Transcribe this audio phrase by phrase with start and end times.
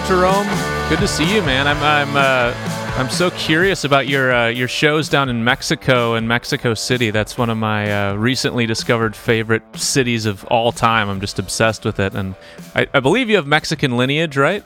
[0.00, 0.46] Jerome,
[0.88, 1.66] good to see you, man.
[1.66, 2.52] I'm I'm uh,
[2.98, 7.10] I'm so curious about your uh, your shows down in Mexico and Mexico City.
[7.10, 11.08] That's one of my uh, recently discovered favorite cities of all time.
[11.08, 12.34] I'm just obsessed with it, and
[12.74, 14.62] I, I believe you have Mexican lineage, right?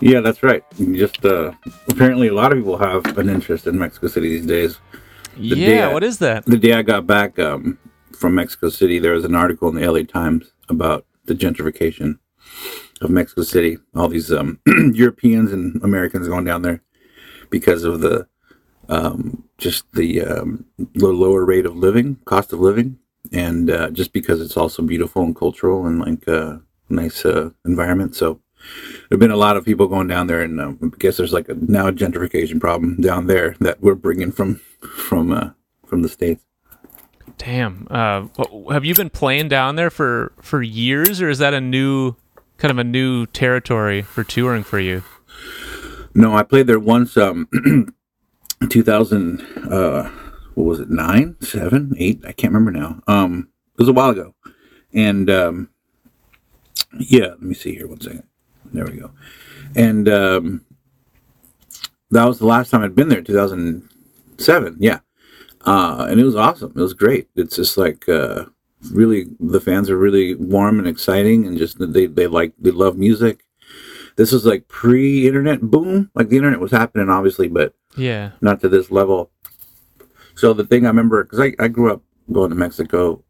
[0.00, 0.64] Yeah, that's right.
[0.78, 1.52] Just uh,
[1.88, 4.78] apparently, a lot of people have an interest in Mexico City these days.
[5.36, 6.46] The yeah, I, what is that?
[6.46, 7.78] The day I got back um,
[8.12, 12.18] from Mexico City, there was an article in the LA Times about the gentrification
[13.02, 13.78] of Mexico City.
[13.94, 14.58] All these um,
[14.94, 16.82] Europeans and Americans going down there
[17.50, 18.26] because of the
[18.88, 22.98] um, just the um, lower rate of living, cost of living,
[23.32, 27.50] and uh, just because it's also beautiful and cultural and like a uh, nice uh,
[27.64, 28.14] environment.
[28.16, 28.40] So
[29.08, 31.48] there've been a lot of people going down there, and um, I guess there's like
[31.48, 35.50] a now a gentrification problem down there that we're bringing from from uh,
[35.86, 36.44] from the states.
[37.38, 38.26] Damn, uh,
[38.70, 42.16] have you been playing down there for for years, or is that a new
[42.58, 45.02] kind of a new territory for touring for you?
[46.14, 47.16] No, I played there once.
[47.16, 47.48] Um,
[48.68, 49.40] 2000.
[49.70, 50.10] Uh,
[50.54, 50.90] what was it?
[50.90, 52.22] Nine, seven, eight?
[52.26, 53.00] I can't remember now.
[53.06, 54.34] Um, it was a while ago,
[54.92, 55.70] and um,
[56.98, 57.28] yeah.
[57.28, 57.86] Let me see here.
[57.86, 58.24] One second.
[58.72, 59.10] There we go.
[59.74, 60.64] And um,
[62.10, 63.22] that was the last time I'd been there.
[63.22, 64.76] 2007.
[64.78, 65.00] Yeah.
[65.64, 66.72] Uh, and it was awesome.
[66.76, 67.28] It was great.
[67.36, 68.46] It's just like uh,
[68.90, 72.96] really the fans are really warm and exciting, and just they they like they love
[72.96, 73.44] music
[74.16, 76.10] this was like pre-internet boom.
[76.14, 79.30] Like the internet was happening, obviously, but yeah, not to this level.
[80.34, 83.22] So the thing I remember, because I, I grew up going to Mexico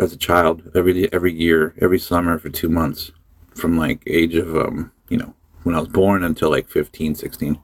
[0.00, 3.12] as a child every every year, every summer for two months,
[3.54, 7.58] from like age of um you know when I was born until like 15, 16.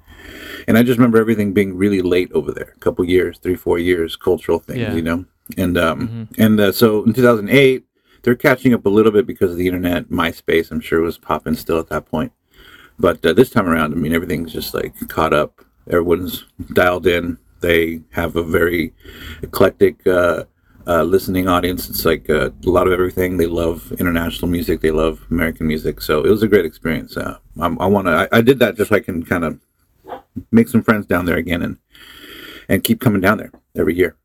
[0.66, 3.78] And I just remember everything being really late over there, a couple years, three, four
[3.78, 4.94] years, cultural things, yeah.
[4.94, 5.26] you know.
[5.56, 6.42] And um mm-hmm.
[6.42, 7.84] and uh, so in 2008,
[8.22, 10.08] they're catching up a little bit because of the internet.
[10.08, 12.32] MySpace, I'm sure, was popping still at that point.
[12.98, 15.64] But uh, this time around, I mean, everything's just like caught up.
[15.88, 16.44] Everyone's
[16.74, 17.38] dialed in.
[17.60, 18.92] They have a very
[19.42, 20.44] eclectic uh,
[20.86, 21.88] uh, listening audience.
[21.88, 23.36] It's like uh, a lot of everything.
[23.36, 24.80] They love international music.
[24.80, 26.00] They love American music.
[26.00, 27.16] So it was a great experience.
[27.16, 28.12] Uh, I, I want to.
[28.12, 29.58] I, I, did that just so I can kind of
[30.50, 31.78] make some friends down there again and
[32.68, 34.16] and keep coming down there every year.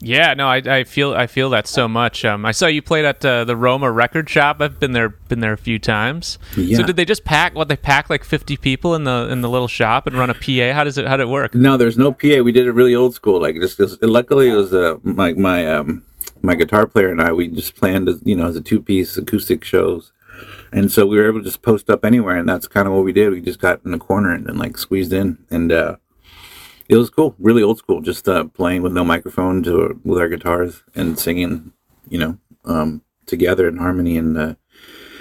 [0.00, 2.24] Yeah, no, I, I feel I feel that so much.
[2.24, 4.60] Um, I saw you played at uh, the Roma Record Shop.
[4.60, 6.38] I've been there been there a few times.
[6.56, 6.78] Yeah.
[6.78, 9.48] So did they just pack what they pack like fifty people in the in the
[9.48, 10.72] little shop and run a PA?
[10.72, 11.54] How does it how did it work?
[11.54, 12.42] No, there's no PA.
[12.42, 13.40] We did it really old school.
[13.40, 16.04] Like just cause, luckily it was uh, my my um
[16.42, 19.16] my guitar player and I we just planned as you know as a two piece
[19.16, 20.12] acoustic shows.
[20.70, 23.04] And so we were able to just post up anywhere, and that's kind of what
[23.04, 23.30] we did.
[23.30, 25.96] We just got in the corner and, and like squeezed in, and uh,
[26.88, 30.28] it was cool, really old school, just uh, playing with no microphone to, with our
[30.28, 31.72] guitars and singing,
[32.08, 34.16] you know, um, together in harmony.
[34.16, 34.54] And uh,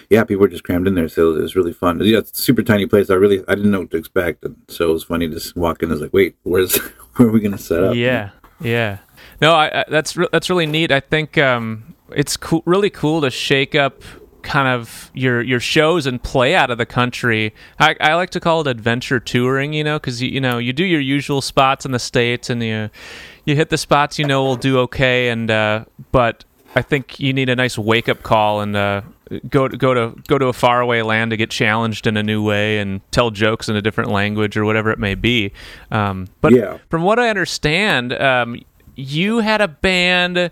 [0.10, 2.00] yeah, people were just crammed in there, so it was really fun.
[2.02, 3.10] Yeah, it's a super tiny place.
[3.10, 5.84] I really I didn't know what to expect, and so it was funny just walk
[5.84, 5.90] in.
[5.90, 6.78] I was like, wait, where's
[7.16, 7.96] where are we gonna set up?
[7.96, 8.30] Yeah,
[8.62, 9.00] yeah.
[9.42, 10.92] No, I, I, that's re- that's really neat.
[10.92, 14.02] I think um, it's cool, really cool to shake up
[14.48, 17.54] kind of your your shows and play out of the country.
[17.80, 20.72] I, I like to call it adventure touring, you know, because you, you know you
[20.72, 22.90] do your usual spots in the states and you
[23.44, 27.34] you hit the spots you know will do okay, and uh, but I think you
[27.34, 29.02] need a nice wake up call and uh,
[29.50, 32.42] go to, go to go to a faraway land to get challenged in a new
[32.42, 35.52] way and tell jokes in a different language or whatever it may be.
[35.92, 36.78] Um, but yeah.
[36.90, 38.62] from what I understand, um,
[38.96, 40.52] you had a band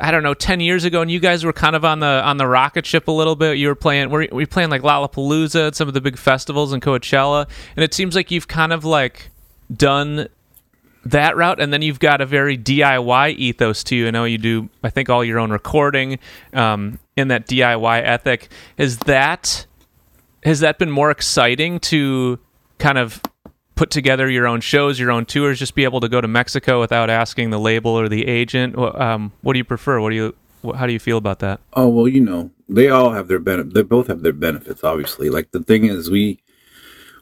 [0.00, 2.36] I don't know, ten years ago, and you guys were kind of on the on
[2.38, 3.58] the rocket ship a little bit.
[3.58, 6.82] You were playing, were we playing like Lollapalooza at some of the big festivals and
[6.82, 9.30] Coachella, and it seems like you've kind of like
[9.74, 10.28] done
[11.04, 14.08] that route, and then you've got a very DIY ethos to you.
[14.08, 16.18] I know you do, I think, all your own recording
[16.52, 18.50] um, in that DIY ethic.
[18.76, 19.66] Is that
[20.44, 22.38] has that been more exciting to
[22.78, 23.20] kind of
[23.80, 26.78] put together your own shows, your own tours, just be able to go to Mexico
[26.80, 28.76] without asking the label or the agent?
[28.76, 30.02] Um, what do you prefer?
[30.02, 30.34] What do you
[30.76, 31.60] how do you feel about that?
[31.72, 33.72] Oh well, you know, they all have their benefit.
[33.72, 35.30] They both have their benefits, obviously.
[35.30, 36.40] Like the thing is, we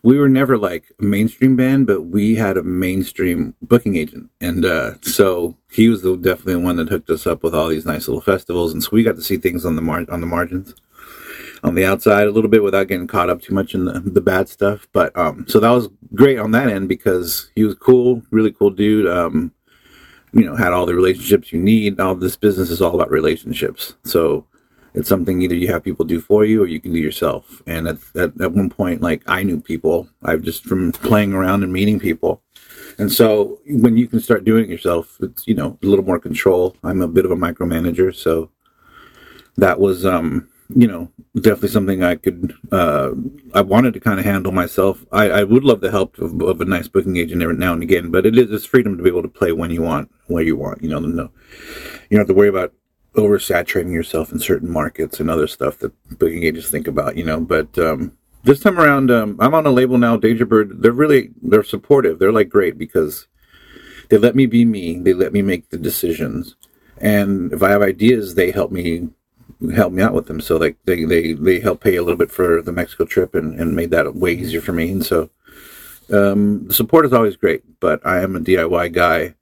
[0.02, 4.64] we were never like a mainstream band, but we had a mainstream booking agent, and
[4.64, 7.86] uh, so he was the, definitely the one that hooked us up with all these
[7.86, 10.26] nice little festivals, and so we got to see things on the mar- on the
[10.26, 10.74] margins
[11.62, 14.20] on the outside a little bit without getting caught up too much in the, the
[14.20, 14.86] bad stuff.
[14.92, 18.70] But um, so that was great on that end because he was cool, really cool
[18.70, 19.06] dude.
[19.06, 19.52] Um,
[20.32, 21.98] you know, had all the relationships you need.
[22.00, 23.94] All this business is all about relationships.
[24.04, 24.46] So
[24.94, 27.62] it's something either you have people do for you or you can do yourself.
[27.66, 31.62] And at, at, at one point, like I knew people, I've just from playing around
[31.62, 32.42] and meeting people.
[32.98, 36.18] And so when you can start doing it yourself, it's, you know, a little more
[36.18, 36.76] control.
[36.82, 38.14] I'm a bit of a micromanager.
[38.14, 38.50] So
[39.56, 43.12] that was, um, you know, definitely something I could, uh,
[43.54, 45.04] I wanted to kind of handle myself.
[45.10, 47.82] I, I would love the help of, of, a nice booking agent every now and
[47.82, 50.42] again, but it is it's freedom to be able to play when you want, where
[50.42, 50.82] you want.
[50.82, 51.30] You know, no,
[52.10, 52.74] you don't have to worry about
[53.14, 57.16] oversaturating yourself in certain markets and other stuff that booking agents think about.
[57.16, 58.12] You know, but um,
[58.44, 60.82] this time around, um, I'm on a label now, Deja Bird.
[60.82, 62.18] They're really they're supportive.
[62.18, 63.26] They're like great because
[64.10, 64.98] they let me be me.
[64.98, 66.56] They let me make the decisions,
[66.98, 69.08] and if I have ideas, they help me
[69.74, 70.40] help me out with them.
[70.40, 73.58] So like they they they help pay a little bit for the Mexico trip and
[73.58, 74.90] and made that way easier for me.
[74.90, 75.30] And so
[76.12, 79.34] um, the support is always great, but I am a DIY guy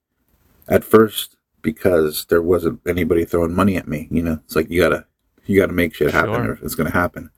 [0.69, 4.09] at first because there wasn't anybody throwing money at me.
[4.11, 5.07] You know, it's like you gotta
[5.47, 6.53] you gotta make shit happen sure.
[6.53, 7.31] or it's gonna happen.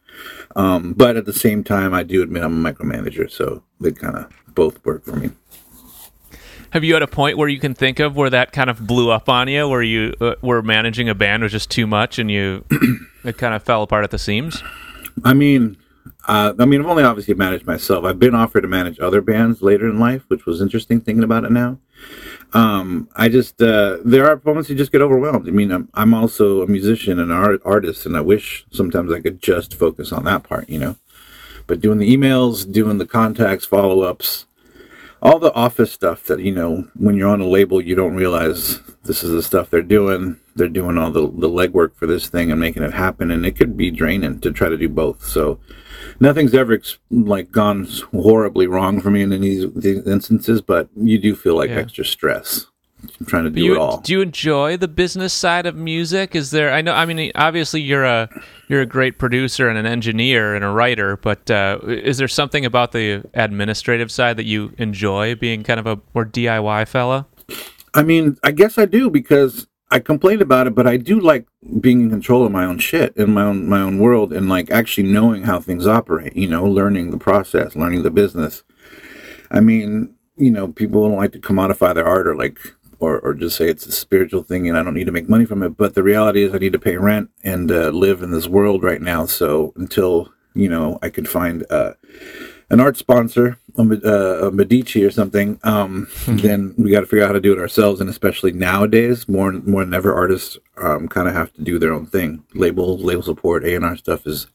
[0.57, 4.17] Um, but at the same time, I do admit I'm a micromanager, so they kind
[4.17, 5.31] of both work for me.
[6.71, 9.11] Have you had a point where you can think of where that kind of blew
[9.11, 12.31] up on you, where you uh, were managing a band was just too much and
[12.31, 12.65] you
[13.25, 14.63] it kind of fell apart at the seams?
[15.25, 15.79] I mean,
[16.27, 18.05] uh, I mean, I've only obviously managed myself.
[18.05, 21.45] I've been offered to manage other bands later in life, which was interesting thinking about
[21.45, 21.79] it now.
[22.53, 25.49] Um, I just uh, there are moments you just get overwhelmed.
[25.49, 29.21] I mean, I'm, I'm also a musician and art, artist, and I wish sometimes I
[29.21, 30.97] could just focus on that part, you know.
[31.67, 34.47] But doing the emails, doing the contacts, follow ups,
[35.23, 38.81] all the office stuff that you know when you're on a label you don't realize
[39.05, 40.39] this is the stuff they're doing.
[40.55, 43.53] They're doing all the, the legwork for this thing and making it happen and it
[43.53, 45.25] could be draining to try to do both.
[45.25, 45.59] So
[46.21, 46.81] nothing's ever
[47.11, 51.57] like gone horribly wrong for me in any of these instances but you do feel
[51.57, 51.77] like yeah.
[51.77, 52.67] extra stress
[53.21, 54.01] I'm trying to do you, it all.
[54.01, 56.35] Do you enjoy the business side of music?
[56.35, 56.73] Is there?
[56.73, 56.93] I know.
[56.93, 58.29] I mean, obviously, you're a
[58.69, 62.65] you're a great producer and an engineer and a writer, but uh, is there something
[62.65, 67.27] about the administrative side that you enjoy, being kind of a more DIY fella?
[67.95, 71.47] I mean, I guess I do because I complain about it, but I do like
[71.81, 74.71] being in control of my own shit in my own my own world and like
[74.71, 76.37] actually knowing how things operate.
[76.37, 78.65] You know, learning the process, learning the business.
[79.51, 82.59] I mean, you know, people don't like to commodify their art or like
[83.01, 85.45] or, or just say it's a spiritual thing and I don't need to make money
[85.45, 85.77] from it.
[85.77, 88.83] But the reality is I need to pay rent and uh, live in this world
[88.83, 89.27] right now.
[89.27, 91.93] So until, you know, I could find uh,
[92.71, 96.37] an art sponsor, a, uh, a Medici or something, um, mm-hmm.
[96.39, 98.01] then we got to figure out how to do it ourselves.
[98.01, 101.93] And especially nowadays, more, more than ever, artists um, kind of have to do their
[101.93, 102.45] own thing.
[102.55, 104.49] Label, label support, A&R stuff is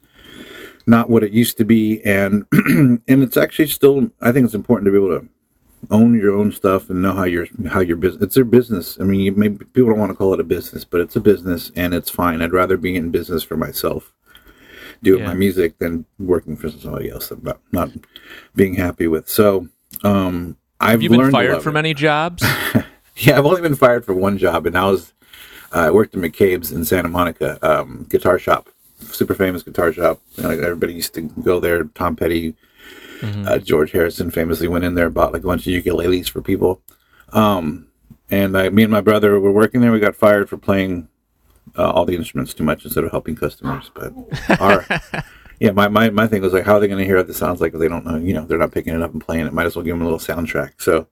[0.86, 2.01] not what it used to be.
[2.04, 5.28] And, and it's actually still, I think it's important to be able to
[5.91, 9.00] own your own stuff and know how your how your business it's their business.
[9.00, 11.21] I mean you maybe people don't want to call it a business but it's a
[11.21, 12.41] business and it's fine.
[12.41, 14.13] I'd rather be in business for myself
[15.01, 15.27] doing yeah.
[15.27, 17.89] my music than working for somebody else that I'm not
[18.56, 19.27] being happy with.
[19.30, 19.68] So
[20.03, 22.44] um i've Have you been fired from any jobs?
[23.15, 25.13] Yeah i've only been fired for one job and i was
[25.71, 28.69] uh, i worked in mccabe's in santa monica um, guitar shop
[29.12, 30.21] super famous guitar shop.
[30.38, 32.56] Everybody used to go there tom petty
[33.24, 33.48] Mm-hmm.
[33.48, 36.42] Uh, George Harrison famously went in there and bought like a bunch of ukuleles for
[36.42, 36.81] people.
[37.31, 37.88] Um,
[38.30, 39.92] and I, me and my brother were working there.
[39.92, 41.08] We got fired for playing
[41.78, 43.92] uh, all the instruments too much instead of helping customers.
[43.94, 44.14] But
[44.60, 44.86] our,
[45.60, 47.38] yeah, my, my, my thing was like, how are they going to hear what this
[47.38, 48.18] sounds like if they don't know?
[48.18, 49.54] You know, they're not picking it up and playing it.
[49.54, 50.74] Might as well give them a little soundtrack.
[50.81, 51.08] So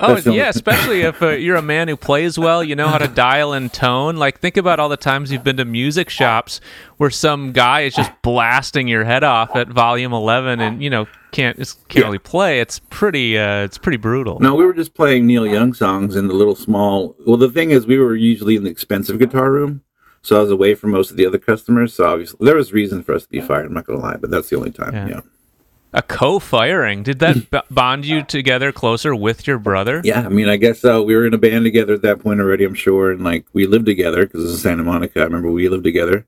[0.00, 3.08] Oh yeah, especially if uh, you're a man who plays well, you know how to
[3.08, 4.16] dial in tone.
[4.16, 6.60] Like think about all the times you've been to music shops
[6.96, 11.06] where some guy is just blasting your head off at volume 11 and you know
[11.32, 12.06] can't just can't yeah.
[12.06, 12.60] really play.
[12.60, 14.40] It's pretty uh, it's pretty brutal.
[14.40, 17.14] No, we were just playing Neil Young songs in the little small.
[17.26, 19.82] Well, the thing is, we were usually in the expensive guitar room,
[20.22, 21.94] so I was away from most of the other customers.
[21.94, 23.66] So obviously, there was reason for us to be fired.
[23.66, 24.94] I'm not gonna lie, but that's the only time.
[24.94, 25.08] yeah.
[25.08, 25.20] yeah.
[25.92, 27.02] A co-firing.
[27.02, 30.00] Did that b- bond you together closer with your brother?
[30.04, 32.40] Yeah, I mean, I guess uh, we were in a band together at that point
[32.40, 32.64] already.
[32.64, 35.20] I'm sure, and like we lived together because this is Santa Monica.
[35.20, 36.26] I remember we lived together,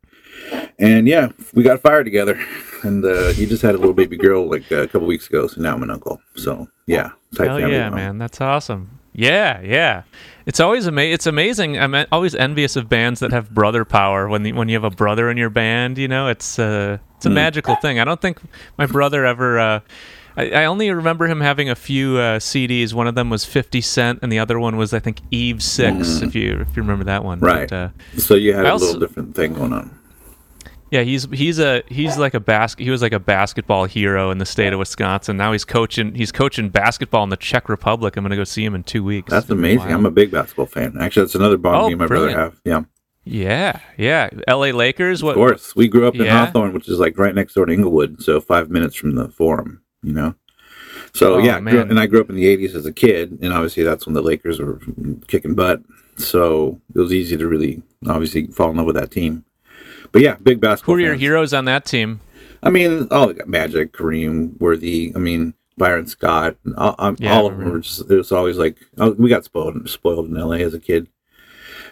[0.78, 2.40] and yeah, we got fired together.
[2.82, 5.46] And uh, he just had a little baby girl like uh, a couple weeks ago,
[5.46, 6.20] so now I'm an uncle.
[6.34, 8.98] So yeah, Hell yeah, man, that's awesome.
[9.12, 10.02] Yeah, yeah.
[10.46, 11.78] It's always ama- It's amazing.
[11.78, 14.28] I'm always envious of bands that have brother power.
[14.28, 17.26] When the, when you have a brother in your band, you know, it's uh, it's
[17.26, 17.34] a mm.
[17.34, 18.00] magical thing.
[18.00, 18.40] I don't think
[18.78, 19.58] my brother ever.
[19.58, 19.80] Uh,
[20.36, 22.94] I, I, only remember him having a few uh, CDs.
[22.94, 25.94] One of them was Fifty Cent, and the other one was I think Eve Six.
[25.94, 26.22] Mm.
[26.26, 27.68] If you if you remember that one, right?
[27.68, 29.96] But, uh, so you had I a also, little different thing going on.
[30.92, 32.84] Yeah, he's he's a he's like a basket.
[32.84, 35.38] He was like a basketball hero in the state of Wisconsin.
[35.38, 38.14] Now he's coaching he's coaching basketball in the Czech Republic.
[38.14, 39.30] I'm going to go see him in two weeks.
[39.30, 39.90] That's amazing.
[39.90, 40.98] I'm a big basketball fan.
[41.00, 42.34] Actually, that's another bond oh, me and my brilliant.
[42.34, 42.60] brother have.
[42.66, 42.82] Yeah.
[43.24, 44.28] Yeah, yeah.
[44.46, 44.72] L.A.
[44.72, 45.22] Lakers.
[45.22, 45.30] What?
[45.30, 46.44] Of course, we grew up in yeah.
[46.44, 49.80] Hawthorne, which is like right next door to Inglewood, so five minutes from the Forum.
[50.02, 50.34] You know.
[51.14, 53.54] So oh, yeah, grew, and I grew up in the '80s as a kid, and
[53.54, 54.78] obviously that's when the Lakers were
[55.28, 55.80] kicking butt.
[56.18, 59.46] So it was easy to really, obviously, fall in love with that team.
[60.12, 60.94] But yeah, big basketball.
[60.94, 61.20] Who are your fans.
[61.20, 62.20] heroes on that team?
[62.62, 65.12] I mean, oh, Magic, Kareem, Worthy.
[65.16, 66.56] I mean, Byron Scott.
[66.76, 68.10] All, um, Yeah, all of them were just.
[68.10, 70.62] It was always like oh, we got spoiled spoiled in L.A.
[70.62, 71.08] as a kid.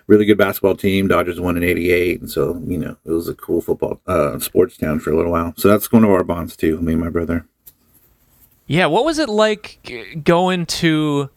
[0.06, 1.08] Really good basketball team.
[1.08, 4.76] Dodgers won in '88, and so you know it was a cool football uh, sports
[4.76, 5.54] town for a little while.
[5.56, 6.80] So that's one of our bonds too.
[6.80, 7.46] Me and my brother.
[8.66, 11.30] Yeah, what was it like going to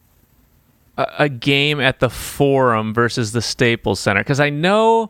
[0.97, 4.21] a, a game at the Forum versus the Staples Center?
[4.21, 5.09] Because I know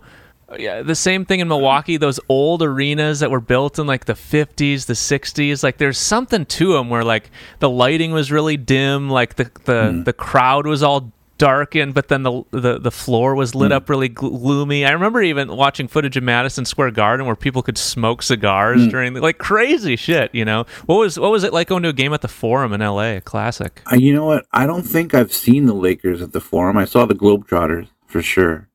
[0.57, 1.97] yeah, the same thing in Milwaukee.
[1.97, 5.63] Those old arenas that were built in like the '50s, the '60s.
[5.63, 7.29] Like there's something to them where like
[7.59, 10.03] the lighting was really dim, like the the hmm.
[10.03, 13.77] the crowd was all darkened, but then the the, the floor was lit hmm.
[13.77, 14.85] up really gloomy.
[14.85, 18.89] I remember even watching footage of Madison Square Garden where people could smoke cigars hmm.
[18.89, 20.33] during the, like crazy shit.
[20.33, 22.73] You know what was what was it like going to a game at the Forum
[22.73, 23.17] in L.A.
[23.17, 23.81] A classic.
[23.91, 24.45] Uh, you know what?
[24.51, 26.77] I don't think I've seen the Lakers at the Forum.
[26.77, 28.69] I saw the Globetrotters for sure.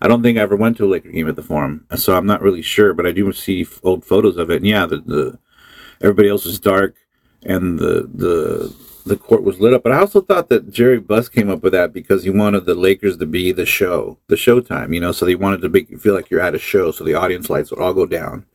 [0.00, 2.26] I don't think I ever went to a Laker game at the Forum, so I'm
[2.26, 2.94] not really sure.
[2.94, 5.38] But I do see old photos of it, and yeah, the, the
[6.00, 6.96] everybody else was dark,
[7.44, 9.82] and the the the court was lit up.
[9.82, 12.74] But I also thought that Jerry Buss came up with that because he wanted the
[12.74, 15.12] Lakers to be the show, the showtime, you know.
[15.12, 17.50] So they wanted to make you feel like you're at a show, so the audience
[17.50, 18.46] lights would all go down,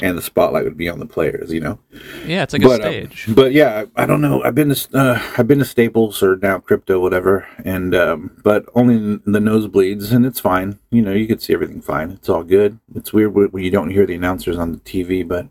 [0.00, 1.78] and the spotlight would be on the players, you know
[2.26, 3.26] Yeah, it's like but, a um, stage.
[3.34, 4.42] but yeah, I, I don't know.
[4.44, 8.66] I've been to uh, I've been to Staples or now Crypto, whatever, and um, but
[8.74, 10.78] only the nosebleeds, and it's fine.
[10.90, 12.10] You know, you could see everything fine.
[12.10, 12.78] It's all good.
[12.94, 15.48] It's weird when you don't hear the announcers on the TV, but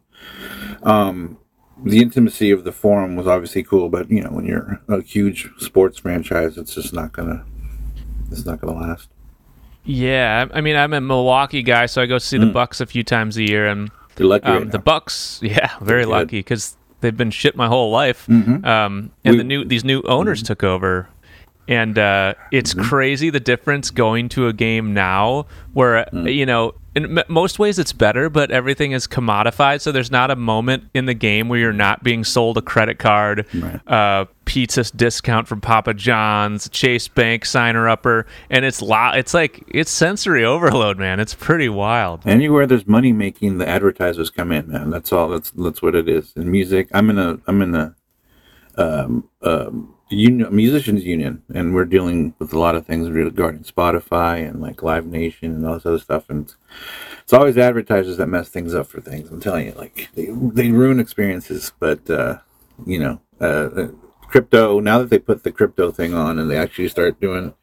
[0.83, 1.37] um,
[1.83, 3.89] the intimacy of the forum was obviously cool.
[3.89, 7.43] But you know, when you're a huge sports franchise, it's just not gonna
[8.31, 9.09] it's not gonna last.
[9.83, 12.85] Yeah, I I mean, I'm a Milwaukee guy, so I go see the Bucks a
[12.85, 14.45] few times a year, and You're lucky.
[14.47, 14.79] um, right the.
[14.79, 18.25] Bucks, yeah, very lucky because they've been shit my whole life.
[18.27, 18.65] Mhm.
[18.65, 21.07] Um, and We- the new these new owners took over,
[21.67, 26.74] and uh, it's crazy the difference going to a game now, where you know.
[26.97, 29.81] In m- most ways, it's better, but everything is commodified.
[29.81, 32.97] So there's not a moment in the game where you're not being sold a credit
[32.97, 33.79] card, Right.
[33.87, 39.63] uh, pizza discount from Papa John's, Chase Bank signer upper, and it's lo- It's like
[39.67, 41.19] it's sensory overload, man.
[41.19, 42.21] It's pretty wild.
[42.25, 44.89] Anywhere there's money making, the advertisers come in, man.
[44.89, 45.29] That's all.
[45.29, 46.33] That's that's what it is.
[46.35, 47.95] In music, I'm in a I'm in a
[48.77, 54.47] um, um, union musicians union, and we're dealing with a lot of things regarding Spotify
[54.47, 56.29] and like Live Nation and all this other stuff.
[56.29, 56.53] And
[57.21, 59.29] it's, always advertisers that mess things up for things.
[59.29, 61.73] I'm telling you, like they they ruin experiences.
[61.79, 62.39] But uh,
[62.85, 63.87] you know, uh, uh,
[64.21, 64.79] crypto.
[64.79, 67.53] Now that they put the crypto thing on, and they actually start doing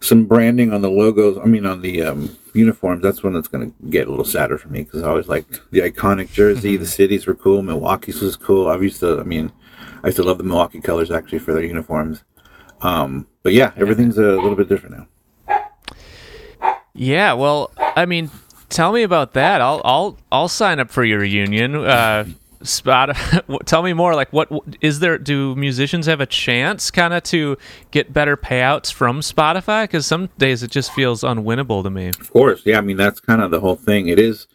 [0.00, 1.38] some branding on the logos.
[1.38, 3.02] I mean, on the um, uniforms.
[3.02, 5.60] That's when it's going to get a little sadder for me because I always liked
[5.70, 6.76] the iconic jersey.
[6.76, 7.62] the cities were cool.
[7.62, 8.68] Milwaukee's was cool.
[8.68, 9.20] I used to.
[9.20, 9.52] I mean,
[10.02, 12.24] I still love the Milwaukee colors actually for their uniforms.
[12.80, 15.06] Um, but yeah, everything's a little bit different now.
[16.94, 18.30] Yeah, well, I mean,
[18.68, 19.60] tell me about that.
[19.60, 21.74] I'll I'll I'll sign up for your reunion.
[21.76, 22.24] Uh,
[22.62, 23.16] spot.
[23.66, 24.14] tell me more.
[24.14, 25.18] Like, what is there?
[25.18, 27.56] Do musicians have a chance, kind of, to
[27.90, 29.84] get better payouts from Spotify?
[29.84, 32.08] Because some days it just feels unwinnable to me.
[32.08, 32.78] Of course, yeah.
[32.78, 34.08] I mean, that's kind of the whole thing.
[34.08, 34.46] It is,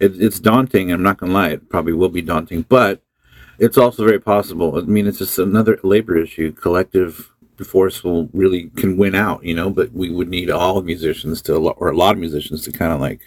[0.00, 0.92] it, it's daunting.
[0.92, 1.50] I'm not gonna lie.
[1.50, 3.02] It probably will be daunting, but
[3.58, 4.76] it's also very possible.
[4.76, 6.52] I mean, it's just another labor issue.
[6.52, 7.30] Collective
[7.64, 9.70] force will really can win out, you know.
[9.70, 13.00] But we would need all musicians to, or a lot of musicians to kind of
[13.00, 13.20] like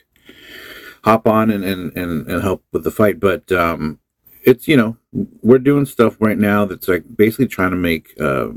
[1.04, 3.20] hop on and and and, and help with the fight.
[3.20, 4.00] But um,
[4.44, 4.98] it's you know
[5.42, 8.50] we're doing stuff right now that's like basically trying to make uh,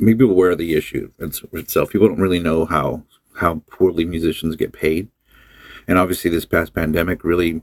[0.00, 1.90] people aware of the issue it's- itself.
[1.90, 3.02] People don't really know how
[3.36, 5.08] how poorly musicians get paid,
[5.86, 7.62] and obviously this past pandemic really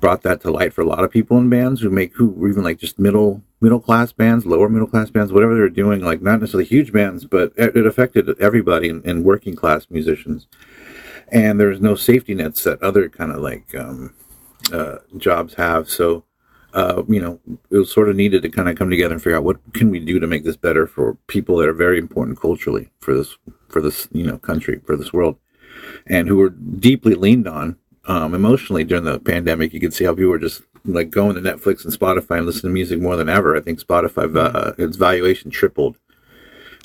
[0.00, 2.48] brought that to light for a lot of people in bands who make who were
[2.48, 6.22] even like just middle middle class bands, lower middle class bands, whatever they're doing, like
[6.22, 10.46] not necessarily huge bands, but it, affected everybody in working class musicians.
[11.32, 14.14] And there's no safety nets that other kind of like um,
[14.72, 15.88] uh, jobs have.
[15.88, 16.24] So,
[16.74, 19.38] uh, you know, it was sort of needed to kind of come together and figure
[19.38, 22.40] out what can we do to make this better for people that are very important
[22.40, 23.36] culturally for this
[23.68, 25.36] for this you know country for this world,
[26.06, 27.76] and who were deeply leaned on
[28.06, 29.72] um, emotionally during the pandemic.
[29.72, 32.70] You could see how people were just like going to Netflix and Spotify and listening
[32.70, 33.56] to music more than ever.
[33.56, 35.96] I think Spotify uh, its valuation tripled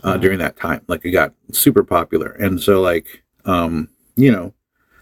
[0.04, 0.82] uh, during that time.
[0.88, 4.54] Like it got super popular, and so like um, you know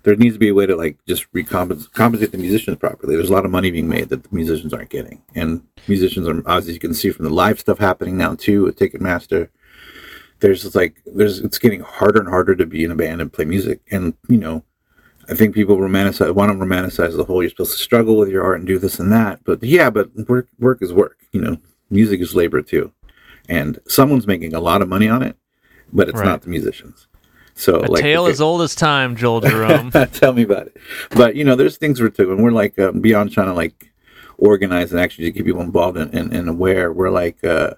[0.03, 3.15] there needs to be a way to like just recompensate compensate the musicians properly.
[3.15, 6.47] There's a lot of money being made that the musicians aren't getting, and musicians are
[6.49, 9.49] as you can see from the live stuff happening now too at Ticketmaster.
[10.39, 13.45] There's like there's it's getting harder and harder to be in a band and play
[13.45, 14.63] music, and you know.
[15.29, 18.43] I think people romanticize want to romanticize the whole you're supposed to struggle with your
[18.43, 19.43] art and do this and that.
[19.43, 21.17] But yeah, but work work is work.
[21.31, 21.57] You know,
[21.89, 22.91] music is labor too.
[23.48, 25.36] And someone's making a lot of money on it,
[25.91, 26.25] but it's Right.
[26.25, 27.07] not the musicians.
[27.55, 29.91] So A like tale okay, as old as time, Joel Jerome.
[30.13, 30.77] Tell me about it.
[31.12, 32.41] But you know, there's things we're doing.
[32.41, 33.91] We're like um, beyond trying to like
[34.38, 36.93] organize and actually keep people involved and, and, and aware.
[36.93, 37.71] We're like, uh,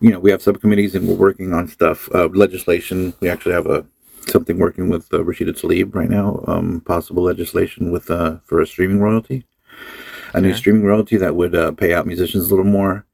[0.00, 2.08] you know, we have subcommittees and we're working on stuff.
[2.14, 3.12] Uh, legislation.
[3.20, 3.84] We actually have a
[4.30, 6.42] something working with uh, Rashida Tlaib right now.
[6.46, 9.44] Um, possible legislation with uh, for a streaming royalty,
[10.34, 13.06] a new streaming royalty that would uh, pay out musicians a little more.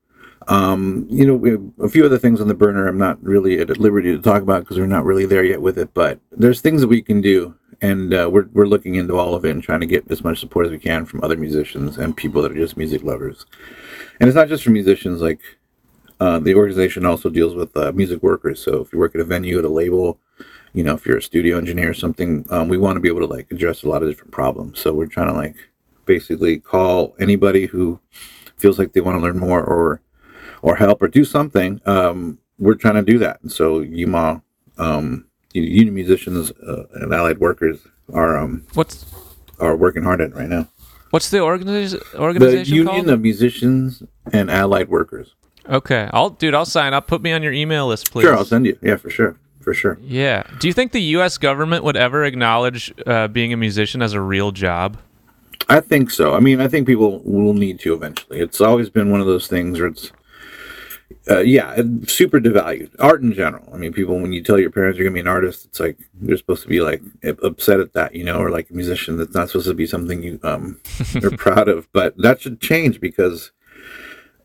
[0.49, 2.87] Um, you know, we a few other things on the burner.
[2.87, 5.78] I'm not really at liberty to talk about because we're not really there yet with
[5.78, 5.92] it.
[5.92, 9.44] But there's things that we can do, and uh, we're we're looking into all of
[9.44, 12.16] it and trying to get as much support as we can from other musicians and
[12.16, 13.46] people that are just music lovers.
[14.20, 15.20] And it's not just for musicians.
[15.20, 15.40] Like
[16.20, 18.62] uh, the organization also deals with uh, music workers.
[18.62, 20.18] So if you work at a venue, at a label,
[20.76, 23.21] you know, if you're a studio engineer or something, um, we want to be able
[23.26, 24.78] to like address a lot of different problems.
[24.78, 25.56] So we're trying to like
[26.04, 27.99] basically call anybody who
[28.56, 30.00] feels like they want to learn more or
[30.62, 31.80] or help or do something.
[31.87, 33.40] Um, we're trying to do that.
[33.42, 34.42] And so UMA,
[34.78, 37.78] um, union musicians uh, and allied workers
[38.12, 39.06] are um, What's
[39.59, 40.68] are working hard at right now.
[41.11, 43.09] what's the organiz- The organization Union called?
[43.11, 44.02] of Musicians
[44.33, 45.35] and Allied Workers.
[45.68, 47.06] okay, I'll dude, I'll sign up.
[47.06, 48.25] Put me on your email list, please.
[48.25, 48.76] Sure, I'll send you.
[48.83, 49.99] Yeah, for sure, for sure.
[50.00, 50.44] Yeah.
[50.61, 51.38] Do you think the U.S.
[51.38, 54.96] government would ever acknowledge uh, being a musician as a real job?
[55.68, 56.35] I think so.
[56.35, 58.38] I mean, I think people will need to eventually.
[58.38, 60.12] It's always been one of those things where it's,
[61.28, 62.94] uh, yeah, super devalued.
[63.00, 63.68] Art in general.
[63.75, 65.99] I mean, people when you tell your parents you're gonna be an artist, it's like
[66.23, 67.02] you're supposed to be like
[67.42, 69.16] upset at that, you know, or like a musician.
[69.16, 70.80] That's not supposed to be something you um
[71.25, 71.92] are proud of.
[71.92, 73.50] But that should change because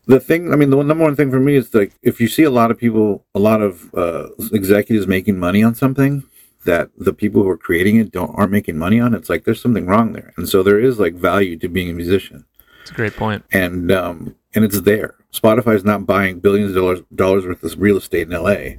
[0.06, 0.52] the thing.
[0.52, 2.50] I mean, the one- number one thing for me is like if you see a
[2.50, 6.24] lot of people, a lot of uh, executives making money on something
[6.64, 9.14] that the people who are creating it don't aren't making money on.
[9.14, 11.92] It's like there's something wrong there, and so there is like value to being a
[11.94, 12.44] musician
[12.82, 13.44] It's a great point.
[13.52, 15.14] and um, and it's there.
[15.32, 18.76] Spotify's not buying billions of dollars dollars worth of real estate in LA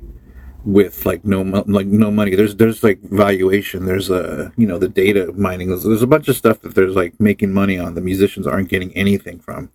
[0.65, 2.35] with like no like no money.
[2.35, 3.85] There's there's like valuation.
[3.85, 5.69] There's a you know the data mining.
[5.69, 7.95] There's, there's a bunch of stuff that there's like making money on.
[7.95, 9.69] The musicians aren't getting anything from,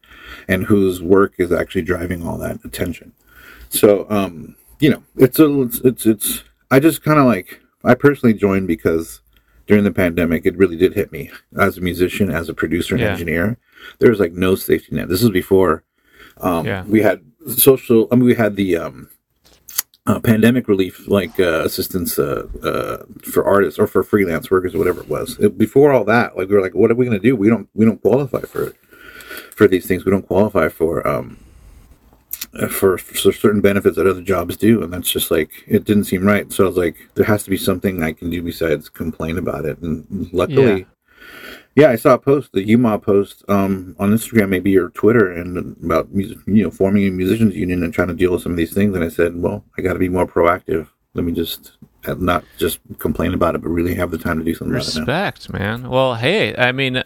[0.48, 3.12] and whose work is actually driving all that attention.
[3.70, 7.94] So um, you know it's a it's it's, it's I just kind of like I
[7.94, 9.20] personally joined because
[9.66, 13.03] during the pandemic it really did hit me as a musician as a producer and
[13.03, 13.11] Yeah.
[13.11, 13.59] engineer
[13.98, 15.85] there was like no safety net this is before
[16.38, 16.85] um, Yeah.
[16.85, 19.11] we had social i mean we had the um,
[20.09, 24.79] uh, pandemic relief like uh, assistance uh, uh, for artists or for freelance workers or
[24.79, 25.38] whatever it was.
[25.38, 27.37] It- before all that like we were like what are we going to do?
[27.37, 28.73] We don't we don't qualify for
[29.55, 30.05] for these things.
[30.05, 31.38] We don't qualify for um
[32.71, 34.83] for, for certain benefits that other jobs do.
[34.83, 36.51] And that's just like it didn't seem right.
[36.53, 39.66] So i was like there has to be something i can do besides complain about
[39.66, 39.79] it.
[39.79, 40.85] And luckily yeah,
[41.86, 46.10] I saw a post, the UMA post um, on Instagram, maybe or Twitter, and about
[46.12, 48.74] music, you know forming a musicians union and trying to deal with some of these
[48.74, 48.94] things.
[48.96, 50.88] And I said, well, I got to be more proactive.
[51.14, 51.72] Let me just
[52.04, 54.82] have- not just complain about it, but really have the time to do something about
[54.88, 54.98] it.
[54.98, 55.88] Respect, man.
[55.88, 57.02] Well, hey, I mean, uh,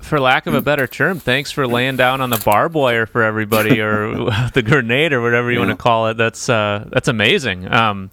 [0.00, 3.22] for lack of a better term, thanks for laying down on the barbed wire for
[3.24, 4.14] everybody, or
[4.54, 5.66] the grenade, or whatever you Yeah.
[5.66, 6.16] want to call it.
[6.16, 7.72] That's uh, that's amazing.
[7.72, 8.10] Um,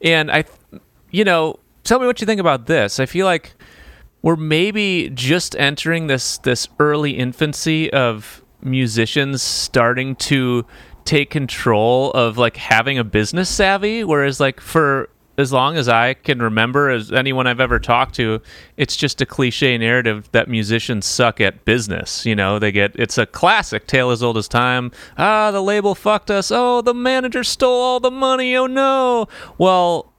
[0.00, 0.44] and I,
[1.10, 3.00] you know, tell me what you think about this.
[3.00, 3.52] I feel like
[4.22, 10.66] we're maybe just entering this this early infancy of musicians starting to
[11.04, 16.14] take control of like having a business savvy whereas like for as long as I
[16.14, 18.42] can remember as anyone I've ever talked to
[18.76, 22.58] it's just a cliche narrative that musicians suck at business you know?
[22.58, 24.90] They get it's a classic tale as old as time.
[25.16, 26.50] Ah the label fucked us.
[26.50, 28.56] Oh the manager stole all the money.
[28.56, 29.28] Oh no.
[29.56, 30.12] Well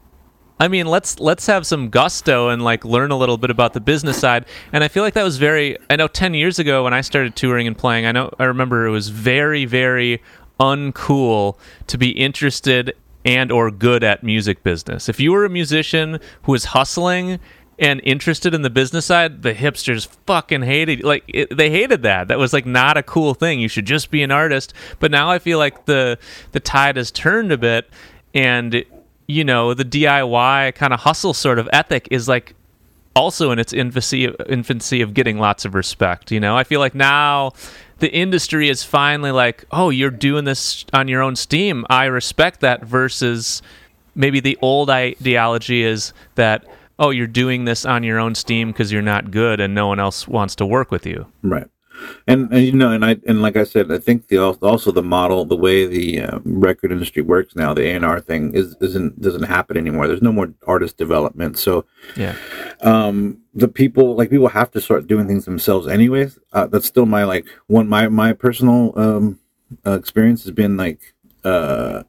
[0.59, 3.79] I mean, let's let's have some gusto and like learn a little bit about the
[3.79, 4.45] business side.
[4.73, 5.77] And I feel like that was very.
[5.89, 8.85] I know ten years ago when I started touring and playing, I know I remember
[8.85, 10.21] it was very very
[10.59, 12.93] uncool to be interested
[13.23, 15.07] and or good at music business.
[15.07, 17.39] If you were a musician who was hustling
[17.77, 22.27] and interested in the business side, the hipsters fucking hated like it, they hated that.
[22.27, 23.61] That was like not a cool thing.
[23.61, 24.73] You should just be an artist.
[24.99, 26.17] But now I feel like the
[26.51, 27.89] the tide has turned a bit
[28.33, 28.83] and
[29.29, 32.55] you know, the DIY kind of hustle sort of ethic is like
[33.15, 36.31] also in its infancy infancy of getting lots of respect.
[36.31, 37.51] You know, I feel like now
[37.99, 41.85] the industry is finally like, oh, you're doing this on your own steam.
[41.91, 42.83] I respect that.
[42.83, 43.61] Versus
[44.15, 46.65] maybe the old ideology is that
[46.97, 49.99] oh, you're doing this on your own steam because you're not good and no one
[49.99, 51.27] else wants to work with you.
[51.43, 51.67] Right.
[52.27, 55.03] And, and you know, and I and like I said, I think the also the
[55.03, 58.75] model, the way the uh, record industry works now, the A and R thing is
[58.81, 60.07] isn't doesn't happen anymore.
[60.07, 61.85] There's no more artist development, so
[62.15, 62.35] Yeah.
[62.81, 67.05] um the people like people have to start doing things themselves anyways uh, that's still
[67.05, 69.39] my like one my my personal um
[69.85, 70.99] uh, experience has been like
[71.43, 72.03] uh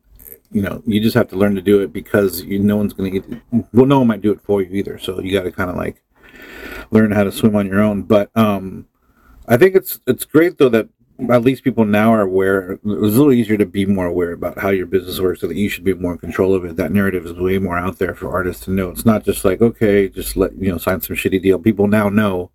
[0.53, 3.23] you know, you just have to learn to do it because you, no one's going
[3.23, 3.41] to,
[3.73, 4.99] well, no one might do it for you either.
[4.99, 6.03] So you got to kind of like
[6.91, 8.03] learn how to swim on your own.
[8.03, 8.87] But um,
[9.51, 10.89] I think it's it's great though that
[11.29, 12.73] at least people now are aware.
[12.73, 15.57] It's a little easier to be more aware about how your business works, so that
[15.57, 16.77] you should be more in control of it.
[16.77, 18.89] That narrative is way more out there for artists to know.
[18.89, 21.59] It's not just like okay, just let you know sign some shitty deal.
[21.59, 22.51] People now know.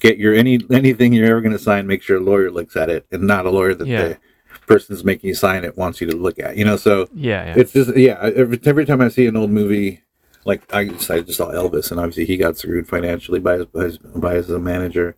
[0.00, 1.86] Get your any anything you're ever going to sign.
[1.86, 4.08] Make sure a lawyer looks at it, and not a lawyer that Yeah.
[4.08, 4.18] the
[4.66, 6.56] person's making you sign it wants you to look at.
[6.56, 7.54] You know, so Yeah, yeah.
[7.56, 8.18] it's just yeah.
[8.34, 10.00] Every every time I see an old movie,
[10.46, 13.66] like I just, I just saw Elvis, and obviously he got screwed financially by his
[13.66, 15.16] by his, by his manager.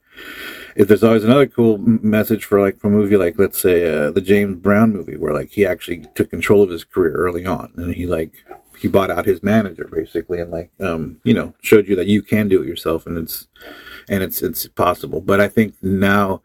[0.77, 4.11] If there's always another cool message for like from a movie like let's say uh,
[4.11, 7.73] the James Brown movie, where like he actually took control of his career early on,
[7.77, 8.33] and he like
[8.79, 12.23] he bought out his manager basically, and like um you know showed you that you
[12.23, 13.49] can do it yourself, and it's
[14.09, 15.21] and it's it's possible.
[15.21, 16.43] But I think now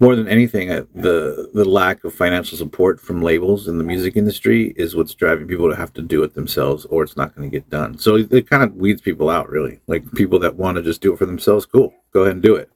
[0.00, 4.72] more than anything, the the lack of financial support from labels in the music industry
[4.76, 7.56] is what's driving people to have to do it themselves, or it's not going to
[7.56, 7.98] get done.
[7.98, 9.80] So it, it kind of weeds people out, really.
[9.86, 12.54] Like people that want to just do it for themselves, cool, go ahead and do
[12.54, 12.70] it.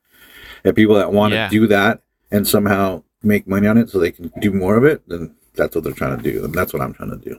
[0.65, 1.49] And people that want to Yeah.
[1.49, 5.03] do that and somehow make money on it, so they can do more of it,
[5.09, 7.39] then that's what they're trying to do, and that's what I'm trying to do.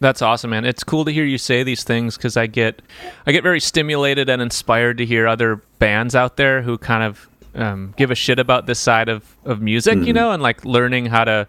[0.00, 0.64] That's awesome, man.
[0.64, 2.82] It's cool to hear you say these things because I get,
[3.26, 7.28] I get very stimulated and inspired to hear other bands out there who kind of
[7.54, 10.06] um, give a shit about this side of of music, Mm-hmm.
[10.06, 11.48] you know, and like learning how to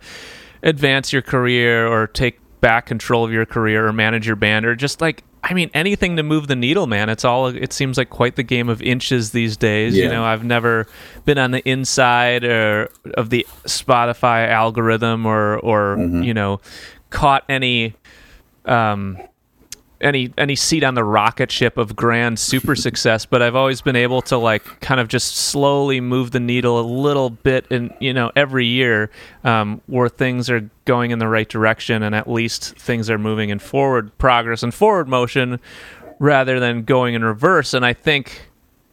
[0.63, 4.75] advance your career or take back control of your career or manage your band or
[4.75, 5.23] just like.
[5.41, 7.09] I mean, anything to move the needle, man.
[7.09, 7.47] It's all.
[7.47, 9.95] It seems like quite the game of inches these days.
[9.95, 10.85] You know, I've never
[11.25, 16.23] been on the inside or of the Spotify algorithm or or Mm-hmm.
[16.23, 16.59] you know,
[17.09, 17.95] caught any
[18.65, 19.17] um,
[20.01, 23.95] any any seat on the rocket ship of grand super success, but I've always been
[23.95, 28.13] able to like kind of just slowly move the needle a little bit, in you
[28.13, 29.09] know every year
[29.43, 33.49] um, where things are going in the right direction, and at least things are moving
[33.49, 35.59] in forward progress and forward motion
[36.19, 37.73] rather than going in reverse.
[37.73, 38.49] And I think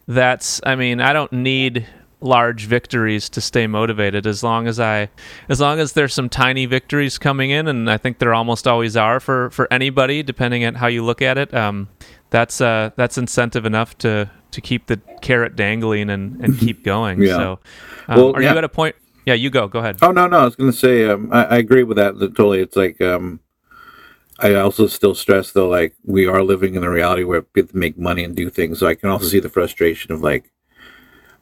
[0.07, 1.85] that's I mean I don't need
[2.19, 5.09] large victories to stay motivated as long as I
[5.49, 8.97] as long as there's some tiny victories coming in and I think there almost always
[8.97, 11.87] are for for anybody depending on how you look at it um
[12.31, 17.21] that's uh that's incentive enough to to keep the carrot dangling and and keep going
[17.21, 17.35] Yeah.
[17.37, 17.59] so
[18.07, 18.53] um, Well, are yeah.
[18.53, 18.95] you at a point
[19.27, 21.57] yeah you go go ahead Oh no, no, I was gonna say um, I, I
[21.57, 22.61] agree with that totally.
[22.61, 23.41] It's like um,
[24.39, 27.97] I also still stress though, like we are living in a reality where people make
[27.97, 28.79] money and do things.
[28.79, 30.49] So I can also see the frustration of like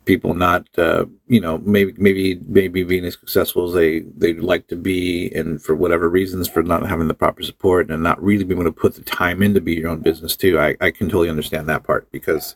[0.05, 4.67] people not, uh, you know, maybe maybe maybe being as successful as they they'd like
[4.67, 8.43] to be, and for whatever reasons, for not having the proper support and not really
[8.43, 10.59] being able to put the time in to be your own business too.
[10.59, 12.55] I I can totally understand that part because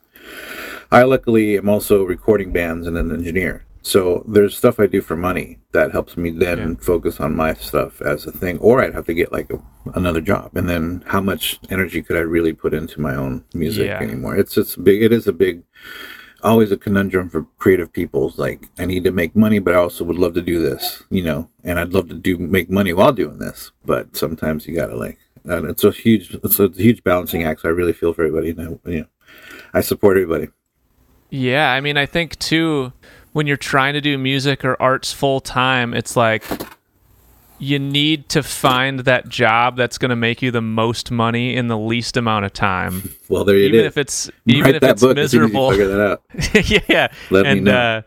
[0.92, 3.66] I luckily am also recording bands and an engineer.
[3.82, 8.02] So there's stuff I do for money that helps me then focus on my stuff
[8.02, 9.60] as a thing, or I'd have to get like a,
[9.96, 10.52] another job.
[10.58, 14.00] And then how much energy could I really put into my own music Yeah.
[14.02, 14.36] anymore?
[14.36, 15.02] It's it's big.
[15.02, 15.64] It is a big.
[16.42, 18.34] Always a conundrum for creative people.
[18.38, 21.24] Like I need to make money, but I also would love to do this, you
[21.24, 21.50] know.
[21.64, 25.18] And I'd love to do make money while doing this, but sometimes you gotta like.
[25.46, 27.62] It's a huge, it's a huge balancing act.
[27.62, 28.52] So I really feel for everybody.
[28.52, 29.08] And I, you know,
[29.74, 30.48] I support everybody.
[31.30, 32.94] Yeah, I mean, I think too,
[33.34, 36.44] when you're trying to do music or arts full time, it's like
[37.60, 41.68] you need to find that job that's going to make you the most money in
[41.68, 43.86] the least amount of time, Well, there you even is.
[43.86, 45.72] if it's even Write if it's book as soon as you miserable.
[45.72, 46.90] Figure that out.
[46.90, 48.02] yeah, Let and uh,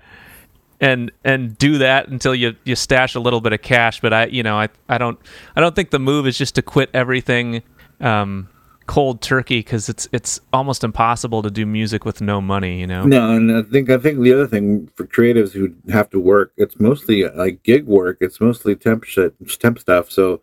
[0.80, 4.00] and and do that until you you stash a little bit of cash.
[4.00, 5.18] But I, you know, I I don't
[5.54, 7.62] I don't think the move is just to quit everything.
[8.00, 8.48] Um,
[8.86, 13.04] cold turkey because it's it's almost impossible to do music with no money you know
[13.04, 16.52] No, and I think I think the other thing for creatives who have to work,
[16.56, 18.18] it's mostly uh, like gig work.
[18.20, 20.10] It's mostly temp shit, temp stuff.
[20.10, 20.42] So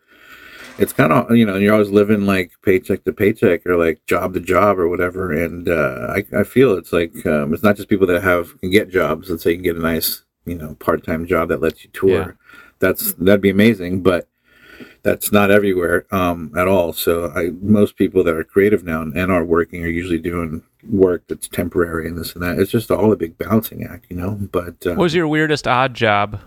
[0.78, 4.34] it's kind of you know you're always living like paycheck to paycheck or like job
[4.34, 5.32] to job or whatever.
[5.32, 8.72] And uh, I I feel it's like um, it's not just people that have can
[8.72, 9.30] get jobs.
[9.30, 11.90] Let's say you can get a nice you know part time job that lets you
[11.92, 12.10] tour.
[12.10, 12.32] Yeah.
[12.80, 14.29] That's that'd be amazing, but
[15.04, 16.94] that's not everywhere um, at all.
[16.94, 20.64] So I, most people that are creative now and, and are working are usually doing
[20.90, 22.60] work that's temporary and this and that.
[22.60, 24.38] It's just all a big balancing act, you know.
[24.52, 26.40] But uh, what was your weirdest odd job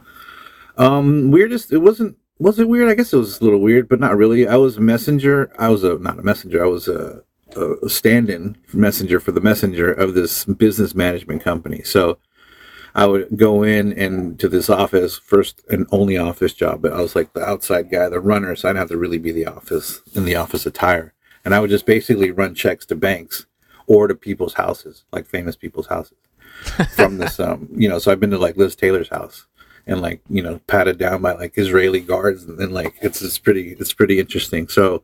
[0.77, 1.73] um, weirdest.
[1.73, 2.17] It wasn't.
[2.39, 2.89] Was it weird?
[2.89, 4.49] I guess it was a little weird, but not really.
[4.49, 5.53] I was a messenger.
[5.59, 6.65] I was a not a messenger.
[6.65, 7.23] I was a,
[7.57, 11.83] a stand-in messenger for the messenger of this business management company.
[11.83, 12.19] So
[12.95, 17.01] I would go in and to this office, first and only office job, but I
[17.01, 20.03] was like the outside guy, the runner, so I'd have to really be the office
[20.15, 21.15] in the office attire.
[21.45, 23.47] And I would just basically run checks to banks
[23.87, 26.19] or to people's houses, like famous people's houses
[26.95, 29.47] from this um you know, so I've been to like Liz Taylor's house
[29.87, 33.39] and like you know patted down by like Israeli guards, and then like it's it's
[33.39, 34.69] pretty it's pretty interesting.
[34.69, 35.03] So,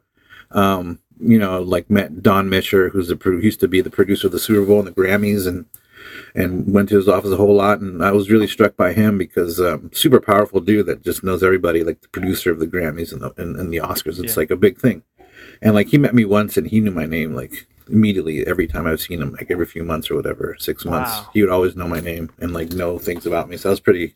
[0.52, 4.28] um, you know, like met Don Mischer, who's the pro- used to be the producer
[4.28, 5.66] of the Super Bowl and the Grammys, and
[6.34, 7.80] and went to his office a whole lot.
[7.80, 11.42] And I was really struck by him because um, super powerful dude that just knows
[11.42, 14.18] everybody, like the producer of the Grammys and the and, and the Oscars.
[14.22, 14.40] It's Yeah.
[14.42, 15.02] like a big thing.
[15.62, 18.86] And like he met me once, and he knew my name like immediately every time
[18.86, 21.10] I've seen him, like every few months or whatever, six months.
[21.32, 23.56] He would always know my name and like know things about me.
[23.56, 24.14] So I was pretty,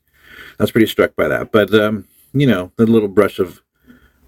[0.59, 1.53] I was pretty struck by that.
[1.53, 3.63] But um, you know, the little brush of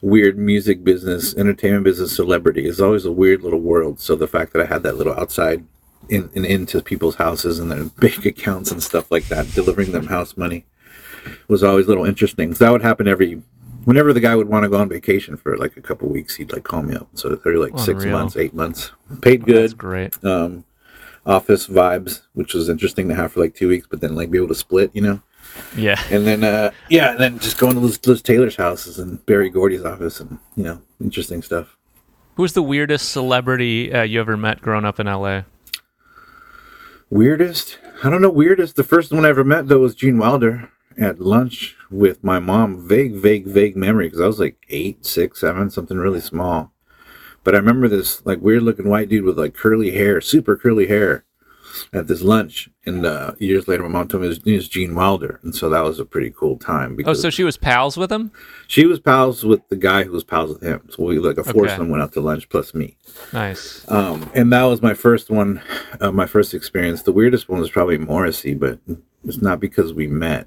[0.01, 4.01] weird music business, entertainment business, celebrity is always a weird little world.
[4.01, 5.65] So the fact that I had that little outside
[6.09, 10.07] in, in into people's houses and their bank accounts and stuff like that, delivering them
[10.07, 10.67] house money,
[11.49, 12.55] was always a little interesting.
[12.55, 13.43] So that would happen every.
[13.85, 16.53] Whenever the guy would want to go on vacation for like a couple weeks, he'd
[16.53, 17.07] like call me up.
[17.13, 20.25] So every like six months, eight months, paid That's good great.
[20.25, 20.65] um,
[21.27, 24.39] office vibes, which was interesting to have for like two weeks, but then like be
[24.39, 25.21] able to split, you know.
[25.77, 26.03] Yeah.
[26.11, 29.51] And then uh, yeah, and then just going to Liz, Liz Taylor's houses and Berry
[29.51, 31.77] Gordy's office, and you know, interesting stuff.
[32.37, 35.43] Who's the weirdest celebrity uh, you ever met growing up in LA?
[37.15, 37.79] Weirdest?
[38.03, 38.29] I don't know.
[38.29, 38.75] Weirdest.
[38.75, 42.89] The first one I ever met though was Gene Wilder at lunch with my mom.
[42.89, 46.73] Vague, vague, vague memory because I was like eight, six, seven, something really small.
[47.45, 50.89] But I remember this like weird looking white dude with like curly hair, super curly
[50.89, 51.25] hair,
[51.93, 52.69] at this lunch.
[52.87, 55.69] And uh, years later, my mom told me his name was Gene Wilder, and so
[55.71, 58.31] that was a pretty cool time Oh, because so she was pals with him?
[58.69, 60.81] she was pals with the guy who was pals with him.
[60.91, 61.91] So we like a foursome Okay.
[61.91, 62.97] went out to lunch plus me.
[63.33, 63.85] Nice.
[63.91, 65.63] Um, and that was my first one,
[66.01, 67.03] uh, my first experience.
[67.03, 68.79] The weirdest one was probably Morrissey, but
[69.25, 70.47] it's not because we met.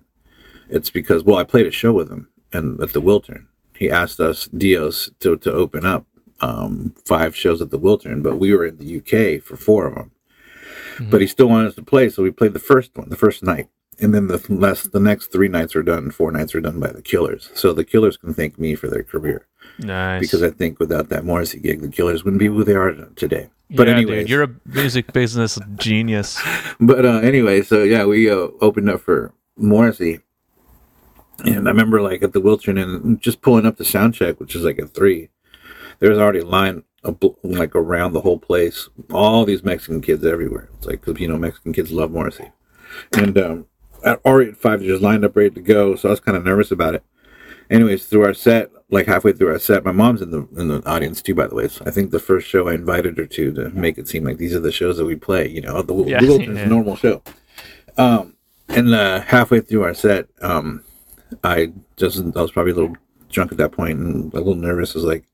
[0.69, 3.45] It's because well, I played a show with him and at the Wiltern.
[3.75, 6.05] He asked us Dios to to open up
[6.39, 9.95] um, five shows at the Wiltern, but we were in the UK for four of
[9.95, 10.11] them.
[11.01, 13.43] But he still wanted us to play, so we played the first one, the first
[13.43, 13.69] night.
[13.99, 16.11] And then the last, the next three nights are done.
[16.11, 19.01] Four nights are done by the Killers, so the Killers can thank me for their
[19.03, 19.47] career
[19.79, 20.21] Nice.
[20.21, 23.49] because I think without that Morrissey gig, the Killers wouldn't be who they are today.
[23.71, 26.39] But Yeah, anyway, you're a music business genius.
[26.79, 30.19] but uh, anyway, so yeah, we uh, opened up for Morrissey,
[31.43, 34.55] and I remember like at the Wiltern and just pulling up the sound check, which
[34.55, 35.29] is like at three.
[35.99, 36.83] There was already a line
[37.43, 38.89] like around the whole place.
[39.11, 40.69] All these Mexican kids everywhere.
[40.77, 42.51] It's like you know Mexican kids love Morrissey,
[43.13, 43.65] and um,
[44.03, 45.95] at, already at five, just lined up ready to go.
[45.95, 47.03] So I was kind of nervous about it.
[47.69, 50.81] Anyways, through our set, like halfway through our set, my mom's in the in the
[50.85, 51.35] audience too.
[51.35, 53.97] By the way, so I think the first show I invited her to to make
[53.97, 55.47] it seem like these are the shows that we play.
[55.47, 56.19] You know, the, Yeah,
[56.55, 56.65] yeah.
[56.69, 57.21] normal show.
[57.97, 58.35] Um,
[58.69, 60.83] and uh, halfway through our set, um,
[61.43, 62.95] I just I was probably a little
[63.29, 64.95] drunk at that point and a little nervous.
[64.95, 65.25] I was like,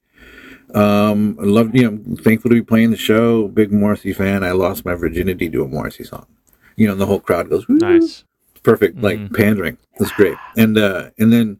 [0.73, 3.47] um, I love you know, thankful to be playing the show.
[3.47, 4.43] Big Morrissey fan.
[4.43, 6.25] I lost my virginity to a Morrissey song.
[6.75, 8.23] You know, and the whole crowd goes, "Woo!" Nice.
[8.63, 11.59] perfect like pandering it's great and uh and then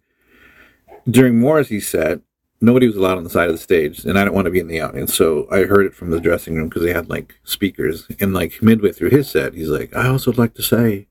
[1.09, 2.21] during morrissey's set
[2.61, 4.59] nobody was allowed on the side of the stage and i don't want to be
[4.61, 7.35] in the audience so i heard it from the dressing room because they had like
[7.43, 11.05] speakers and like midway through his set he's like i also would like to say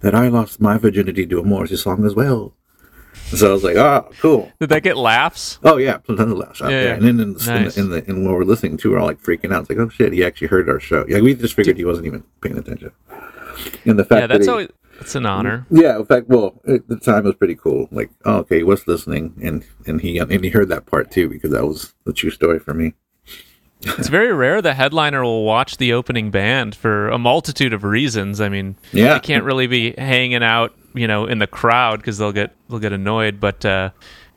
[0.00, 2.52] that i lost my virginity to a morrissey song as well
[3.14, 5.58] so i was like oh cool Did that get laughs?
[5.64, 6.94] Oh yeah, tons of laughs Yeah, yeah.
[6.94, 7.76] And then in the, Nice.
[7.76, 9.62] in the in the in when we're listening to, we're all like freaking out.
[9.62, 11.04] It's like, oh shit, he actually heard our show.
[11.08, 12.92] Yeah, we just figured he wasn't even paying attention.
[13.84, 15.66] And the fact Yeah, that's that he, always that's an honor.
[15.70, 17.88] yeah, in fact, well, at the time was pretty cool.
[17.90, 21.28] Like, oh, okay, he was listening, and and he and he heard that part too
[21.28, 22.94] because that was the true story for me.
[23.84, 28.40] It's very rare the headliner will watch the opening band for a multitude of reasons.
[28.40, 32.18] I mean, Yeah, they can't really be hanging out, you know, in the crowd because
[32.18, 33.40] they'll get they'll get annoyed.
[33.40, 33.90] But uh,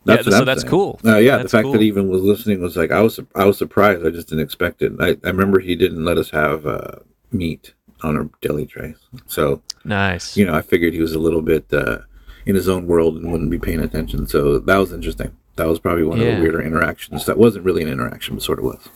[0.06, 0.70] yeah, so I'm that's saying.
[0.70, 1.00] cool.
[1.04, 1.74] Uh, yeah, the fact cool.
[1.74, 4.06] that he even was listening was like I was I was surprised.
[4.06, 4.94] I just didn't expect it.
[5.00, 7.00] I, I remember he didn't let us have uh,
[7.32, 10.38] meat on our deli trays, so nice.
[10.38, 12.00] you know I figured he was a little bit uh,
[12.46, 14.28] in his own world and wouldn't be paying attention.
[14.28, 15.36] So that was interesting.
[15.56, 17.26] That was probably one of the weirder interactions.
[17.26, 18.90] That wasn't really an interaction, but sort of was.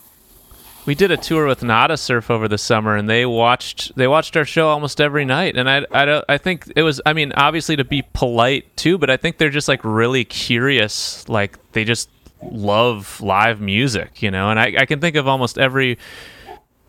[0.85, 4.35] We did a tour with Nada Surf over the summer, and they watched they watched
[4.35, 5.55] our show almost every night.
[5.55, 8.97] And I I, don't, I think it was I mean obviously to be polite too,
[8.97, 11.27] but I think they're just like really curious.
[11.29, 12.09] Like they just
[12.41, 14.49] love live music, you know.
[14.49, 15.97] And I, I can think of almost every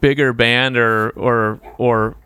[0.00, 2.16] bigger band or or or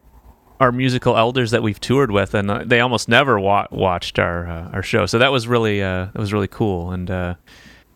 [0.61, 4.70] our musical elders that we've toured with, and they almost never wa- watched our uh,
[4.72, 5.07] our show.
[5.07, 7.35] So that was really uh, that was really cool, and uh,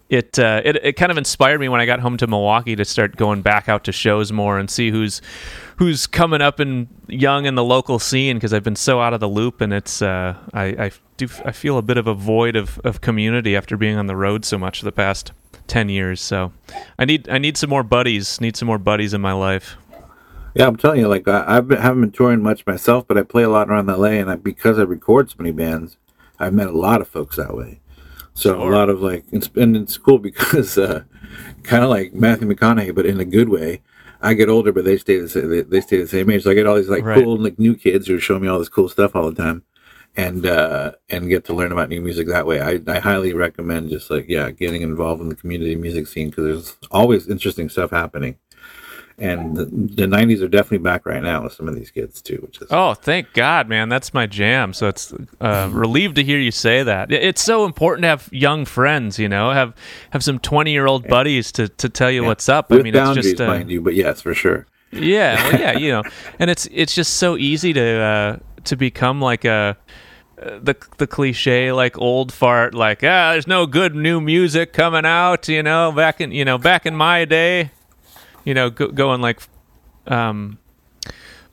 [0.09, 2.85] it, uh, it it kind of inspired me when I got home to Milwaukee to
[2.85, 5.21] start going back out to shows more and see who's
[5.77, 9.21] who's coming up and young in the local scene because I've been so out of
[9.21, 12.57] the loop, and it's uh, I I do I feel a bit of a void
[12.57, 15.33] of of community after being on the road so much the past.
[15.67, 16.51] 10 years so
[16.99, 19.77] i need i need some more buddies need some more buddies in my life
[20.55, 23.23] Yeah, I'm telling you, like I, I've been, haven't been touring much myself, but I
[23.23, 25.97] play a lot around LA, and I, because I record so many bands,
[26.39, 27.81] I've met a lot of folks that way.
[28.39, 28.73] So Sure.
[28.73, 31.03] a lot of like, it's, and it's cool because uh,
[31.65, 33.83] kind of like Matthew McConaughey, but in a good way.
[34.21, 35.49] I get older, but they stay the same.
[35.49, 36.43] They, they stay the same age.
[36.43, 37.23] So I get all these like Right.
[37.23, 39.63] cool like new kids who are showing me all this cool stuff all the time,
[40.17, 42.61] and uh, and get to learn about new music that way.
[42.61, 46.45] I, I highly recommend just like yeah, getting involved in the community music scene because
[46.45, 48.35] there's always interesting stuff happening.
[49.21, 52.37] And the, the 90s are definitely back right now with some of these kids too,
[52.37, 53.89] which is Oh, thank God, man.
[53.89, 54.73] That's my jam.
[54.73, 57.11] So it's uh, relieved to hear you say that.
[57.11, 59.75] It's so important to have young friends, you know, have
[60.11, 62.71] have some 20 year old buddies to, to tell you what's up.
[62.71, 64.67] with I mean, it's boundaries, just, uh, mind you, but yes, for sure.
[64.93, 66.03] yeah, well, yeah, you know,
[66.39, 69.77] and it's it's just so easy to uh, to become like a
[70.41, 75.05] uh, the the cliche like old fart like ah there's no good new music coming
[75.05, 77.73] out you know back in you know back in my day
[78.45, 79.41] you know go, going like
[80.07, 80.59] um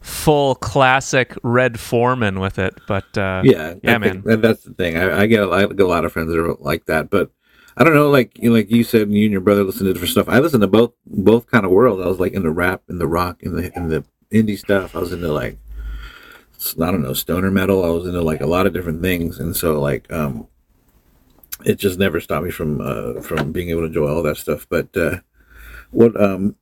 [0.02, 4.74] full classic red Forman with it but uh Yeah, yeah I man think that's the
[4.74, 4.98] thing.
[4.98, 7.32] I, I get a, I get a lot of friends that are like that, but
[7.78, 8.10] I don't know.
[8.10, 10.30] Like you, like you said, you and your brother listen to different stuff.
[10.30, 12.04] I listen to both both kind of worlds.
[12.04, 14.96] I was like in the rap, in the rock, in the in the indie stuff.
[14.96, 15.58] I was into like
[16.82, 17.84] I don't know stoner metal.
[17.84, 20.48] I was into like a lot of different things, and so like um,
[21.66, 24.68] it just never stopped me from uh from being able to enjoy all that stuff.
[24.70, 25.20] But uh,
[25.92, 26.56] what um.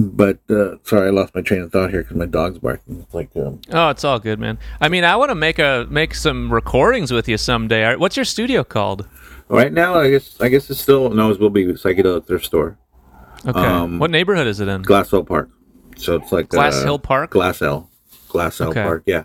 [0.00, 3.00] But uh, sorry, I lost my train of thought here because my dog's barking.
[3.00, 5.86] It's like um, oh it's all good man i mean i want to make a
[5.90, 9.08] make some recordings with you someday right, what's your studio called
[9.48, 12.78] Right now, I guess I guess it's still knows will be psychedelic thrift store,
[13.46, 15.50] okay Um, what neighborhood is it in Glassell Park.
[15.96, 17.90] So it's like glass uh, hill park Glass Hill,
[18.28, 18.82] Glass Hill Okay.
[18.82, 19.02] Park.
[19.06, 19.24] Yeah,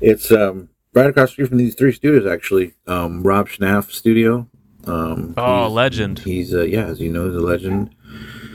[0.00, 2.74] it's um right across the street from these three studios actually.
[2.86, 4.48] Um, Rob Schnapf Studio.
[4.86, 7.94] Um, oh he's- legend He's uh, yeah, as you know, he's a legend.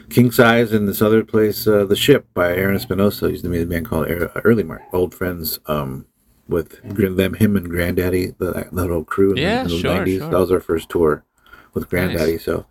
[0.10, 3.30] King Size and this other place, uh, The Ship by Aaron Espinoza.
[3.30, 5.60] He's the main band called Earlimart, old friends.
[5.68, 6.06] Um,
[6.48, 9.92] with them, him and Grandaddy, the that little crew in, the- Yeah, in the sure,
[10.04, 10.18] 90s.
[10.18, 10.30] sure.
[10.32, 11.24] That was our first tour
[11.76, 12.42] with Grandaddy.
[12.42, 12.66] So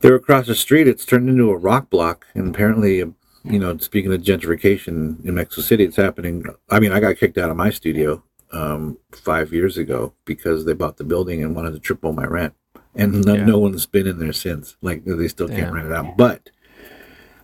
[0.00, 0.88] they're across the street.
[0.88, 3.06] It's turned into a rock block, and apparently, uh,
[3.44, 6.44] you know, speaking of gentrification in Mexico City, it's happening.
[6.68, 10.72] I mean, I got kicked out of my studio um, five years ago because they
[10.72, 12.54] bought the building and wanted to triple my rent,
[12.94, 13.44] and no, Yeah.
[13.44, 14.76] no one's been in there since.
[14.82, 16.50] Like they still can't rent it out, but.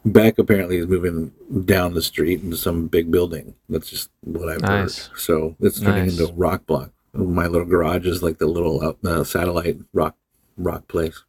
[0.05, 1.33] Beck apparently is moving
[1.65, 3.57] down the street into some big building.
[3.69, 5.09] That's just what I've Nice.
[5.09, 5.19] heard.
[5.19, 6.13] So it's turning Nice.
[6.21, 6.93] into a rock block.
[7.13, 10.15] My little garage is like the little uh, satellite rock
[10.57, 11.25] rock place.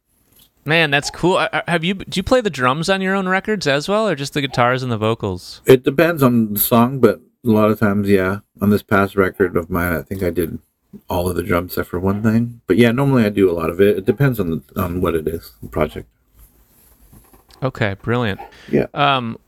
[0.64, 1.38] Man, that's cool.
[1.38, 4.06] I- I- Have you do you play the drums on your own records as well,
[4.08, 5.60] or just the guitars and the vocals?
[5.66, 8.40] It depends on the song, but a lot of times, yeah.
[8.60, 10.60] On this past record of mine, I think I did
[11.08, 12.60] all of the drums except for one thing.
[12.66, 13.98] But yeah, normally I do a lot of it.
[13.98, 16.08] It depends on the, on what it is, the project.
[17.62, 18.40] Okay, brilliant.
[18.70, 18.86] Yeah.
[18.94, 19.38] Um,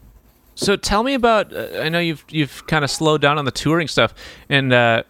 [0.54, 1.54] so tell me about.
[1.54, 4.14] Uh, I know you've you've kind of slowed down on the touring stuff,
[4.48, 5.04] and uh,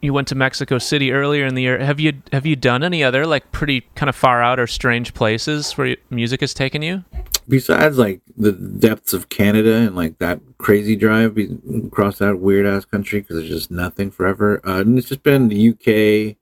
[0.00, 1.78] you went to Mexico City earlier in the year.
[1.78, 5.14] Have you have you done any other like pretty kind of far out or strange
[5.14, 7.04] places where music has taken you?
[7.48, 11.38] Besides, like the depths of Canada and like that crazy drive
[11.86, 14.60] across that weird ass country because there's just nothing forever.
[14.66, 16.36] Uh, and it's just been the UK,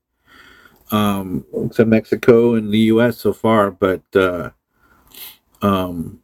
[0.93, 3.71] um, to Mexico and the US so far.
[3.71, 4.51] But uh,
[5.63, 6.21] um,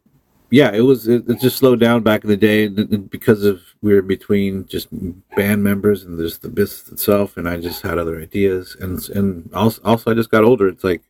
[0.53, 3.95] yeah, it was it, it just slowed down back in the day because of we
[3.95, 4.87] were between just
[5.35, 9.49] band members and just the business itself, and I just had other ideas, and and
[9.55, 10.67] also, also I just got older.
[10.67, 11.01] It's like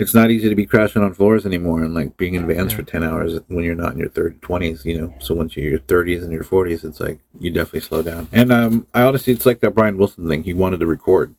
[0.00, 2.82] it's not easy to be crashing on floors anymore and like being in vans for
[2.82, 5.14] 10 hours when you're not in your 30 20s you know?
[5.18, 8.28] So once you're in your 30s and your 40s it's like you definitely slow down.
[8.32, 10.44] And um i honestly it's like that brian wilson thing.
[10.44, 11.34] He wanted to record.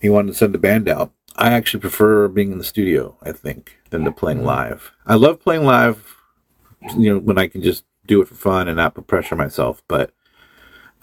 [0.00, 1.10] He wanted to send the band out.
[1.34, 4.92] I actually prefer being in the studio i think than to playing live.
[5.04, 6.23] I love playing live
[6.96, 9.82] you know when i can just do it for fun and not put pressure myself
[9.88, 10.12] but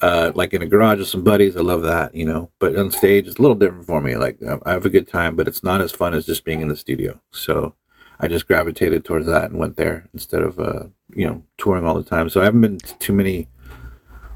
[0.01, 1.55] uh, like in a garage with some buddies.
[1.55, 2.49] I love that, you know.
[2.57, 4.15] But on stage, it's a little different for me.
[4.15, 6.61] Like I- I have a good time, but it's not as fun as just being
[6.61, 7.21] in the studio.
[7.29, 7.75] So
[8.19, 11.93] I just gravitated towards that and went there instead of uh, you know touring all
[11.93, 12.29] the time.
[12.29, 13.47] So I haven't been to too many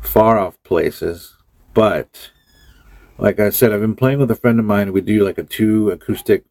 [0.02, 1.36] far off places,
[1.74, 2.30] but
[3.18, 4.94] like I said, I've been playing with a friend of mine.
[4.94, 6.46] We do like a two acoustic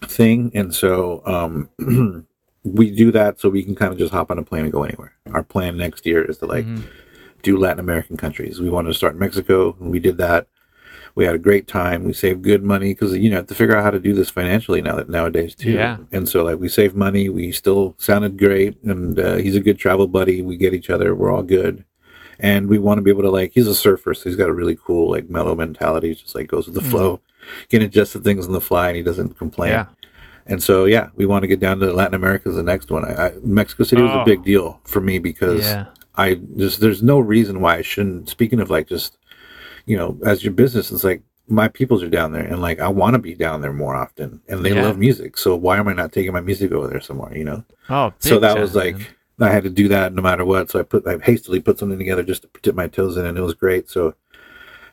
[0.00, 2.26] thing, and so um,
[2.64, 4.84] we do that so we can kind of just hop on a plane and go
[4.84, 5.14] anywhere.
[5.32, 6.66] Our plan next year is to like
[7.42, 8.60] do Latin American countries.
[8.60, 10.46] We wanted to start in Mexico, and we did that.
[11.14, 12.04] We had a great time.
[12.04, 14.30] We saved good money because you know have to figure out how to do this
[14.30, 15.72] financially now that nowadays too.
[15.72, 15.98] Yeah.
[16.10, 17.28] And so like we saved money.
[17.28, 20.40] We still sounded great, and uh, he's a good travel buddy.
[20.40, 21.14] We get each other.
[21.14, 21.84] We're all good,
[22.38, 23.52] and we want to be able to like.
[23.52, 26.08] He's a surfer, so he's got a really cool like mellow mentality.
[26.08, 27.20] He just like goes with the flow,
[27.68, 29.72] can adjust the things on the fly, and he doesn't complain.
[29.72, 29.86] Yeah.
[30.46, 33.04] And so, yeah, we want to get down to Latin America as the next one.
[33.04, 34.20] I, I, Mexico City was Oh.
[34.22, 35.86] a big deal for me because Yeah.
[36.16, 38.28] I just there's no reason why I shouldn't.
[38.28, 39.16] Speaking of like just
[39.86, 42.88] you know as your business, it's like my peoples are down there, and like I
[42.88, 44.82] want to be down there more often, and they Yeah.
[44.82, 45.36] love music.
[45.38, 47.36] So why am I not taking my music over there somewhere?
[47.36, 47.64] You know.
[47.88, 48.96] Oh, so that time, was like
[49.38, 49.50] man.
[49.50, 50.70] I had to do that no matter what.
[50.70, 53.38] So I put I hastily put something together just to dip my toes in, and
[53.38, 53.88] it was great.
[53.88, 54.14] So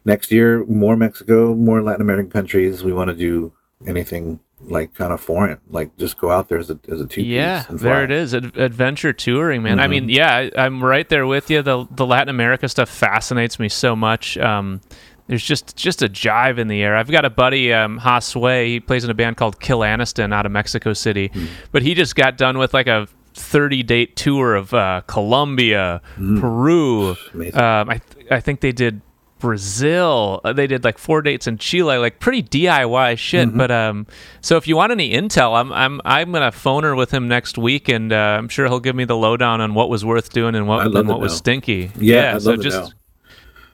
[0.06, 2.84] next year, more Mexico, more Latin American countries.
[2.84, 3.52] We want to do
[3.86, 7.22] anything like kind of foreign, like just go out there as a as a two
[7.22, 8.34] Yeah, and there it is.
[8.36, 9.80] Ad- adventure touring, man.
[9.80, 9.90] I Mhm.
[9.90, 11.62] mean, yeah, I, I'm right there with you.
[11.62, 14.38] The the Latin America stuff fascinates me so much.
[14.38, 14.82] Um,
[15.28, 16.96] there's just just a jive in the air.
[16.98, 18.68] I've got a buddy, um, Hasway.
[18.68, 21.46] He plays in a band called Kill Aniston out of Mexico City, Hmm.
[21.72, 27.12] but he just got done with like a 30 date tour of uh, Colombia, Peru.
[27.54, 29.02] Um, I th- I think they did
[29.40, 30.42] Brazil.
[30.44, 33.56] Uh, they did like four dates in Chile, like pretty DIY shit.
[33.56, 34.06] But um,
[34.42, 37.58] so if you want any intel, I'm I'm I'm gonna phone her with him next
[37.58, 40.56] week, and uh, I'm sure he'll give me the lowdown on what was worth doing
[40.56, 41.92] and what and what was stinky.
[41.98, 42.94] Yeah, I'd so just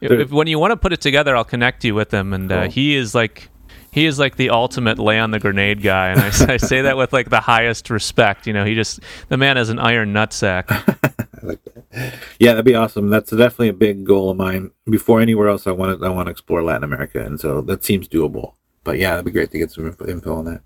[0.01, 2.51] if, if- when you want to put it together, I'll connect you with him, and
[2.51, 3.49] uh, he is like.
[3.91, 6.19] He is like the ultimate lay on the grenade guy, and
[6.51, 8.45] I say that with like the highest respect.
[8.45, 8.99] You know, he just
[9.29, 10.65] the man is an iron nutsack.
[11.47, 12.13] Like that.
[12.39, 13.09] Yeah, that'd be awesome.
[13.09, 14.71] That's definitely a big goal of mine.
[14.89, 17.83] Before anywhere else, I want to I want to explore Latin America, and so that
[17.83, 18.53] seems doable.
[18.83, 20.61] But yeah, that'd be great to get some info on that.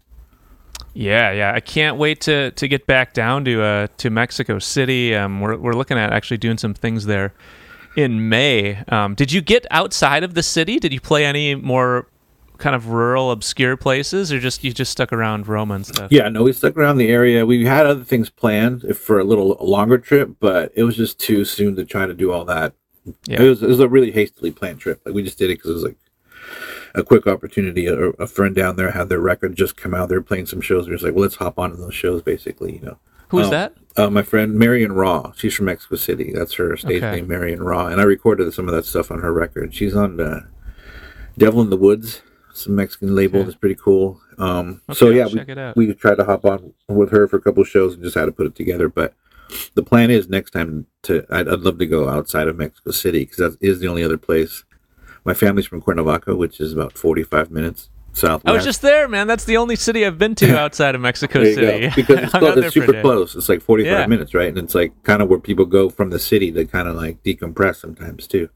[0.94, 1.54] Yeah, yeah.
[1.54, 5.16] I can't wait to to get back down to uh to Mexico City.
[5.16, 7.34] Um, we're we're looking at actually doing some things there
[7.96, 8.84] in May.
[8.88, 10.80] Um, did you get outside of the city?
[10.80, 12.08] Did you play any more
[12.60, 16.12] kind of rural, obscure places, or just you just stuck around Roma and stuff?
[16.12, 17.46] Yeah, no, we stuck around the area.
[17.46, 21.46] We had other things planned for a little longer trip, but it was just too
[21.46, 22.74] soon to try to do all that.
[23.26, 23.42] Yeah.
[23.42, 25.02] It was it was a really hastily planned trip.
[25.06, 25.98] Like we just did it because it was like
[26.96, 27.88] a quick opportunity.
[27.88, 30.10] A, a friend down there had their record just come out.
[30.10, 30.88] They're playing some shows.
[30.88, 32.76] Was like, well, let's hop on to those shows, basically.
[32.76, 32.98] You know.
[33.30, 33.74] Who's Um, that?
[33.96, 35.32] Uh, my friend Marion Raw.
[35.36, 36.32] She's from Mexico City.
[36.34, 37.18] That's her stage Okay.
[37.18, 37.88] name, Marion Raw.
[37.88, 39.74] And I recorded some of that stuff on her record.
[39.74, 40.42] She's on uh,
[41.38, 42.22] Devil in the Woods,
[42.60, 43.40] some Mexican label.
[43.40, 43.46] Okay.
[43.46, 44.22] that's pretty cool.
[44.38, 45.76] Um, so yeah, we, it out.
[45.76, 48.26] we tried to hop on with her for a couple of shows and just had
[48.26, 48.88] to put it together.
[48.90, 49.14] But
[49.74, 53.20] the plan is next time to I'd, I'd love to go outside of Mexico City
[53.26, 54.64] because that is the only other place.
[55.26, 58.48] My family's from Cuernavaca, which is about forty-five minutes southwest.
[58.48, 59.28] I was just there, man.
[59.28, 61.88] That's the only city I've been to outside of Mexico City.
[61.88, 61.90] go.
[61.96, 63.36] Because it's, close, it's super close.
[63.36, 64.06] It's like 45 Yeah.
[64.08, 64.48] minutes, right?
[64.50, 67.22] And it's like kind of where people go from the city to kind of like
[67.24, 68.50] decompress sometimes too.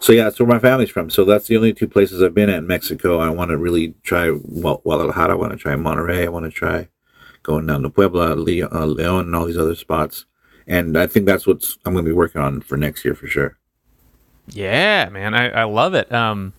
[0.00, 1.10] So yeah, that's where my family's from.
[1.10, 3.18] So that's the only two places I've been at in Mexico.
[3.18, 5.32] I want to really try well, Guadalajara.
[5.32, 6.24] I want to try Monterrey.
[6.24, 6.88] I want to try
[7.42, 10.24] going down to Puebla, Le- uh, Leon, and all these other spots.
[10.66, 13.26] And I think that's what I'm going to be working on for next year for
[13.26, 13.56] sure.
[14.48, 16.10] Yeah, man, I, I love it.
[16.12, 16.52] Um,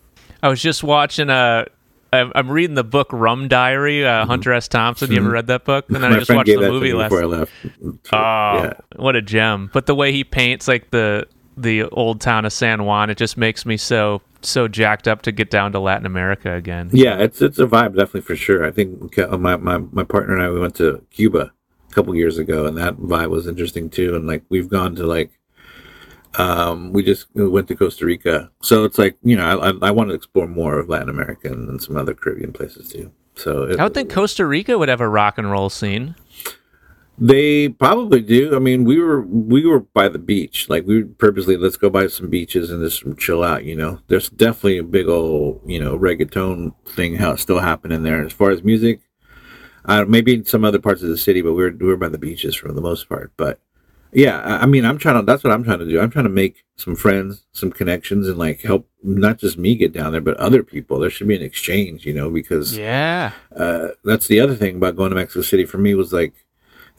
[0.44, 1.66] I was just watching a.
[2.12, 4.68] I'm I'm reading the book Rum Diary, uh, Hunter S.
[4.68, 5.12] Thompson.
[5.12, 5.86] You ever read that book?
[5.90, 6.14] And then Mm-hmm.
[6.16, 7.10] I just watched the movie last.
[7.10, 7.52] before I left.
[7.84, 8.74] Oh, yeah.
[8.96, 9.70] what a gem!
[9.72, 11.28] But the way he paints like the
[11.62, 15.32] the old town of San Juan, it just makes me so so jacked up to
[15.32, 16.90] get down to Latin America again.
[16.94, 18.66] Yeah, it's it's a vibe definitely for sure.
[18.66, 21.52] I think uh, my my, my partner and I we went to Cuba
[21.90, 24.16] a couple years ago, and that vibe was interesting too.
[24.16, 25.32] And like we've gone to like,
[26.38, 29.92] um, we just went to Costa Rica, so it's like you know I I, I
[29.92, 33.12] want to explore more of Latin America and, and some other Caribbean places too.
[33.36, 36.16] So it, I would think Costa Rica would have a rock and roll scene.
[37.22, 38.56] They probably do.
[38.56, 40.70] I mean, we were we were by the beach.
[40.70, 43.66] Like we purposely let's go by some beaches and just chill out.
[43.66, 48.24] You know, there's definitely a big old you know reggaeton thing how still happening there.
[48.24, 49.02] As far as music,
[49.86, 52.08] uh, maybe in some other parts of the city, but we we're we we're by
[52.08, 53.34] the beaches for the most part.
[53.36, 53.60] But
[54.14, 55.26] yeah, I, I mean, I'm trying to.
[55.26, 56.00] That's what I'm trying to do.
[56.00, 59.92] I'm trying to make some friends, some connections, and like help not just me get
[59.92, 61.00] down there, but other people.
[61.00, 64.96] There should be an exchange, you know, because Yeah, uh, that's the other thing about
[64.96, 66.34] going to Mexico City for me was like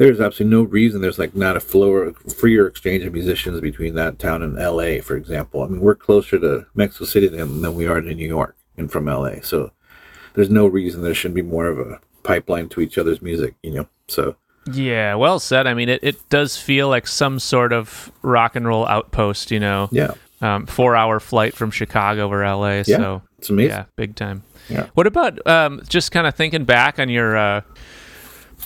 [0.00, 4.18] there's absolutely no reason there's like not a floor freer exchange of musicians between that
[4.18, 5.62] town and LA, for example.
[5.62, 8.90] I mean, we're closer to Mexico City than, than we are to New York and
[8.90, 9.42] from LA.
[9.42, 9.72] So
[10.32, 13.72] there's no reason there shouldn't be more of a pipeline to each other's music, you
[13.72, 13.88] know.
[14.08, 14.36] So
[14.72, 15.16] yeah.
[15.16, 15.66] Well said.
[15.66, 19.50] I mean, it, it does feel like some sort of rock and roll outpost.
[19.50, 22.76] You know, yeah, um, four hour flight from Chicago or LA.
[22.76, 23.70] yeah, So it's amazing.
[23.70, 24.44] yeah, big time.
[24.70, 24.86] Yeah.
[24.94, 27.60] What about um, just kind of thinking back on your uh,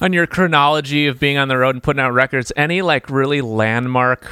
[0.01, 2.53] on your chronology of being on the road and putting out records?
[2.57, 4.27] Any like really landmark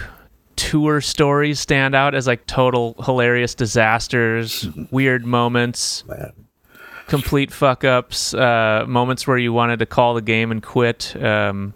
[0.56, 6.32] tour stories stand out as like total hilarious disasters, weird moments, Man.
[7.08, 11.14] complete fuck ups, uh, moments where you wanted to call the game and quit?
[11.22, 11.74] Um,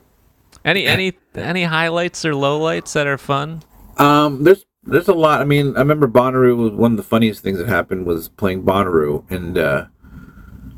[0.65, 3.63] any any any highlights or lowlights that are fun?
[3.99, 5.41] Um, there's there's a lot.
[5.41, 8.63] I mean, I remember Bonnaroo was one of the funniest things that happened was playing
[8.63, 9.87] Bonnaroo, and uh,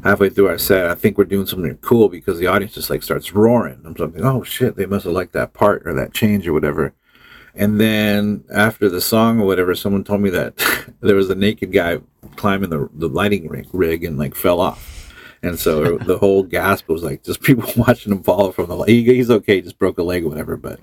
[0.08, 3.02] halfway through I said, I think we're doing something cool because the audience just like
[3.02, 3.80] starts roaring.
[3.84, 6.94] I'm thinking, oh shit, they must have liked that part or that change or whatever.
[7.54, 10.56] And then after the song or whatever, someone told me that
[11.00, 11.98] there was a naked guy
[12.36, 15.12] climbing the, the lighting rig, rig and like fell off.
[15.42, 18.78] And so the whole gasp was like just people watching him fall from the.
[18.84, 20.56] He, he's okay, just broke a leg or whatever.
[20.56, 20.80] But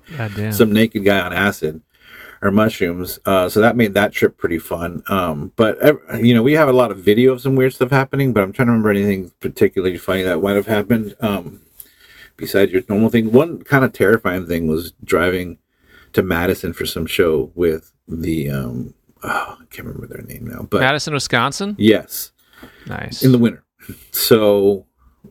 [0.54, 1.82] some naked guy on acid
[2.46, 3.20] or mushrooms.
[3.26, 5.02] Uh, so that made that trip pretty fun.
[5.08, 5.80] Um, but
[6.22, 8.34] you know, we have a lot of video of some weird stuff happening.
[8.34, 11.16] But I'm trying to remember anything particularly funny that might have happened.
[11.22, 11.62] Um,
[12.38, 15.58] besides your normal thing, one kind of terrifying thing was driving
[16.14, 18.52] to Madison for some show with the.
[18.52, 18.94] Um,
[19.24, 21.76] oh, I can't remember their name now, but Madison, Wisconsin.
[21.80, 22.32] Yes.
[22.86, 23.24] Nice.
[23.24, 23.64] In the winter
[24.12, 24.86] so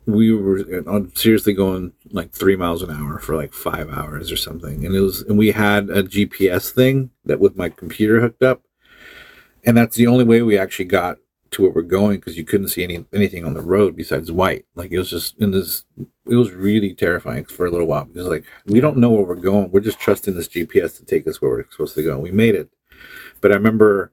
[0.06, 4.36] we were uh, seriously going like three miles an hour for like five hours or
[4.36, 4.84] something.
[4.84, 8.62] And it was and we had a gps thing that with my computer hooked up.
[9.64, 11.18] And that's the only way we actually got
[11.52, 14.66] to where we're going because you couldn't see any anything on the road besides white.
[14.74, 15.84] Like it was just in this
[16.26, 19.36] it was really terrifying for a little while because like we don't know where we're
[19.36, 19.70] going.
[19.70, 22.54] We're just trusting this gps to take us where we're supposed to go we made
[22.54, 22.68] it.
[23.40, 24.12] But i remember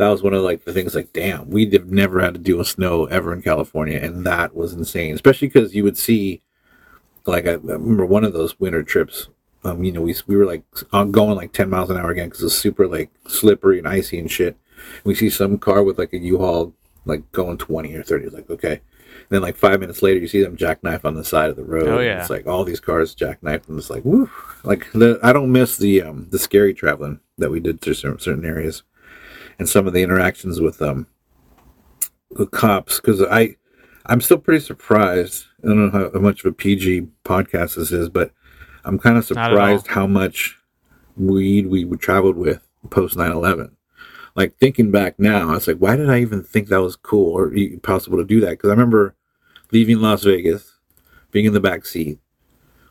[0.00, 2.58] that was one of like the things like damn we have never had to deal
[2.58, 6.42] with snow ever in california and that was insane especially because you would see
[7.26, 9.28] like I, I, remember one of those winter trips
[9.64, 12.42] um you know we, we were like going like 10 miles an hour again because
[12.42, 14.56] it's super like slippery and icy and shit.
[15.04, 16.72] We see some car with like a u-haul
[17.04, 18.72] like going 20 or 30 it's like okay.
[18.72, 21.64] And then like five minutes later you see them jackknife on the side of the
[21.64, 21.88] road.
[21.88, 22.20] Oh yeah.
[22.20, 24.30] it's like all these cars jackknife and it's like woo
[24.64, 28.18] like the i don't miss the um the scary traveling that we did through certain,
[28.18, 28.82] certain areas
[29.60, 31.06] and some of the interactions with um
[32.30, 33.56] with cops because I
[34.06, 35.44] I'm still pretty surprised.
[35.62, 38.32] I don't know how, how, much of a PG podcast this is, but
[38.84, 40.58] I'm kind of surprised how much
[41.16, 43.72] weed we traveled with post 9/11.
[44.34, 47.36] Like thinking back now, I was like, why did I even think that was cool
[47.36, 47.52] or
[47.82, 48.52] possible to do that?
[48.52, 49.14] Because I remember
[49.72, 50.78] leaving Las Vegas,
[51.32, 52.18] being in the back seat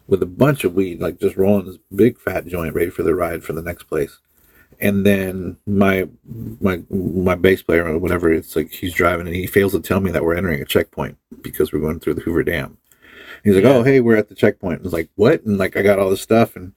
[0.05, 3.15] with a bunch of weed, like just rolling this big fat joint, ready for the
[3.15, 4.19] ride for the next place
[4.79, 6.07] and then my
[6.59, 9.99] my my bass player or whatever it's like he's driving and he fails to tell
[9.99, 12.77] me that we're entering a checkpoint because we're going through the Hoover Dam.
[13.43, 15.81] He's like, "Oh, hey, we're at the checkpoint." I was like, "What?" And like, I
[15.81, 16.73] got all this stuff, and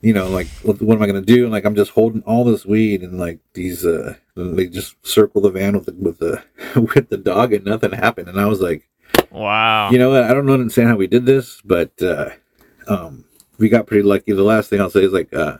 [0.00, 1.44] you know, like, what, what am I gonna do?
[1.44, 5.42] And like, I'm just holding all this weed, and like these, uh, they just circle
[5.42, 6.42] the van with the with the
[6.94, 8.28] with the dog, and nothing happened.
[8.28, 8.88] And I was like,
[9.30, 12.30] "Wow." You know, I don't understand how we did this, but uh,
[12.88, 13.24] um,
[13.58, 14.32] we got pretty lucky.
[14.32, 15.58] The last thing I'll say is like, uh,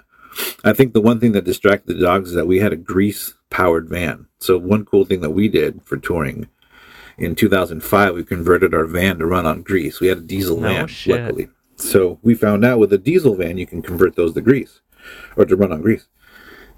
[0.65, 3.35] I think the one thing that distracted the dogs is that we had a grease
[3.51, 4.27] powered van.
[4.39, 6.49] So one cool thing that we did for touring
[7.19, 10.01] in 2005, we converted our van to run on grease.
[10.01, 11.21] We had a diesel van, shit.
[11.21, 11.49] luckily.
[11.77, 14.81] So we found out with a diesel van, you can convert those to grease
[15.37, 16.09] or to run on grease.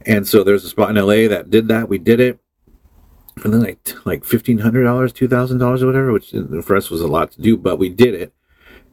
[0.06, 1.88] And so there's a spot in LA that did that.
[1.88, 2.38] We did it
[3.38, 7.00] for like like fifteen hundred dollars, two thousand dollars, or whatever, which for us was
[7.00, 8.32] a lot to do, but we did it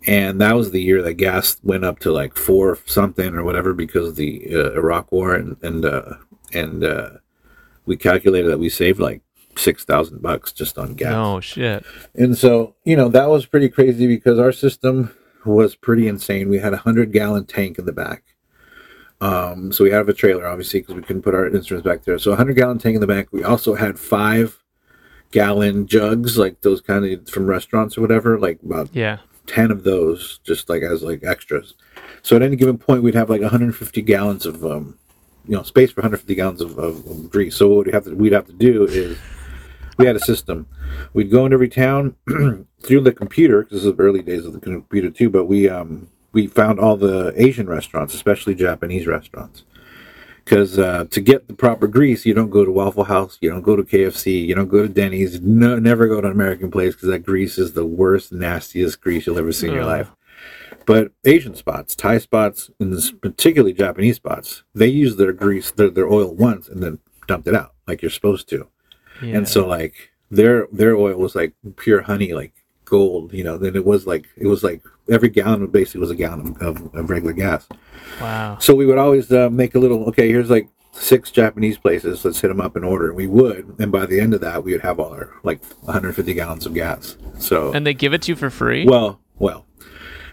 [0.08, 3.74] and that was the year that gas went up to like four something or whatever
[3.74, 6.14] because of the uh, Iraq War, and and uh,
[6.54, 7.10] and uh,
[7.86, 9.22] we calculated that we saved like
[9.58, 11.14] six thousand bucks just on gas.
[11.16, 11.86] Oh shit!
[12.14, 16.50] And so you know that was pretty crazy because our system was pretty insane.
[16.50, 18.24] We had a hundred gallon tank in the back.
[19.22, 22.20] Um, so we have a trailer obviously because we couldn't put our instruments back there.
[22.20, 23.32] So a hundred gallon tank in the back.
[23.32, 24.62] We also had five
[25.32, 29.18] gallon jugs like those kind of from restaurants or whatever, like about yeah
[29.48, 31.74] 10 of those just like as like extras.
[32.22, 34.98] So at any given point, we'd have like 150 gallons of, um,
[35.48, 37.56] you know, space for 150 gallons of, of, of grease.
[37.56, 39.18] So what we have to, we'd have to do is
[39.98, 40.68] we had a system.
[41.14, 42.16] We'd go into every town
[42.82, 45.30] through the computer because this is early days of the computer too.
[45.30, 49.64] But we, um, we found all the Asian restaurants, especially Japanese restaurants
[50.46, 53.64] because uh, to get the proper grease, you don't go to Waffle House, you don't
[53.64, 56.94] go to KFC, you don't go to Denny's, no, never go to an American place
[56.94, 60.12] because that grease is the worst, nastiest grease you'll ever see in your life.
[60.86, 66.08] But Asian spots, Thai spots, and particularly Japanese spots, they use their grease, their, their
[66.08, 68.68] oil once and then dumped it out like you're supposed to.
[69.24, 69.38] Yeah.
[69.38, 72.54] And so like their their oil was like pure honey, like
[72.86, 73.58] gold, you know.
[73.58, 77.10] Then it was like it was like every gallon basically was a gallon of, of,
[77.10, 77.68] regular gas.
[78.22, 78.58] Wow.
[78.60, 80.06] So we would always uh, make a little.
[80.06, 82.24] Okay, here's like six Japanese places.
[82.24, 83.08] Let's hit them up in order.
[83.08, 85.64] And we would, and by the end of that, we would have all our like
[85.82, 87.18] 150 gallons of gas.
[87.40, 88.86] So and they give it to you for free.
[88.86, 89.66] Well, well.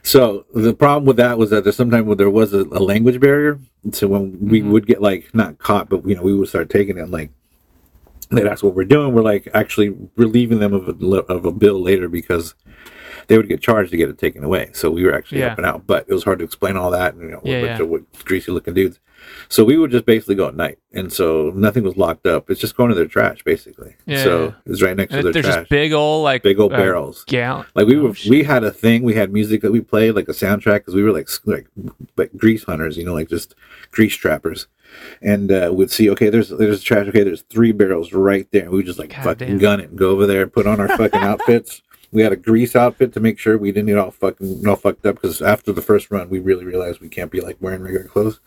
[0.04, 3.60] So the problem with that was that there's sometimes there was a, a language barrier.
[3.92, 4.72] So when we mm-hmm.
[4.72, 7.30] would get like not caught, but you know we would start taking it like
[8.30, 9.12] they'd ask what we're doing.
[9.12, 12.54] We're like actually relieving them of a, of a bill later because
[13.28, 14.70] they would get charged to get it taken away.
[14.72, 15.48] So we were actually Yeah.
[15.48, 17.14] helping out, but it was hard to explain all that.
[17.14, 17.84] And, you know, Yeah, a bunch yeah.
[17.84, 18.98] of what- greasy looking dudes.
[19.48, 22.50] So we would just basically go at night, and so nothing was locked up.
[22.50, 23.94] It's just going to their trash, basically.
[24.06, 24.52] Yeah, so yeah.
[24.66, 25.54] it's right next And to their trash.
[25.56, 27.24] just big old like Big old uh, barrels.
[27.28, 27.64] Yeah.
[27.74, 28.30] Like we Oh, were, shit.
[28.30, 29.02] we had a thing.
[29.02, 31.66] We had music that we played, like a soundtrack, because we were like like
[32.16, 33.54] like grease hunters, you know, like just
[33.90, 34.66] grease trappers.
[35.22, 37.06] And uh, we'd see, okay, there's there's trash.
[37.08, 38.62] Okay, there's three barrels right there.
[38.64, 39.58] And we just like God fucking damn.
[39.58, 41.82] gun it and go over there and put on our fucking outfits.
[42.10, 45.06] We had a grease outfit to make sure we didn't get all fucking all fucked
[45.06, 45.14] up.
[45.14, 48.38] Because after the first run, we really realized we can't be like wearing regular clothes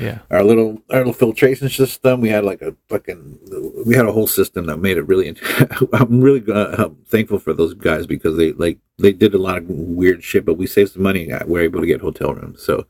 [0.00, 0.18] Yeah.
[0.30, 2.20] our little our little filtration system.
[2.20, 5.28] We had like a fucking we had a whole system that made it really.
[5.92, 9.68] I'm really uh, thankful for those guys because they like they did a lot of
[9.68, 11.28] weird shit, but we saved some money.
[11.30, 12.62] and We were able to get hotel rooms.
[12.62, 12.86] So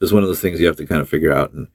[0.00, 1.68] it's one of those things you have to kind of figure out and.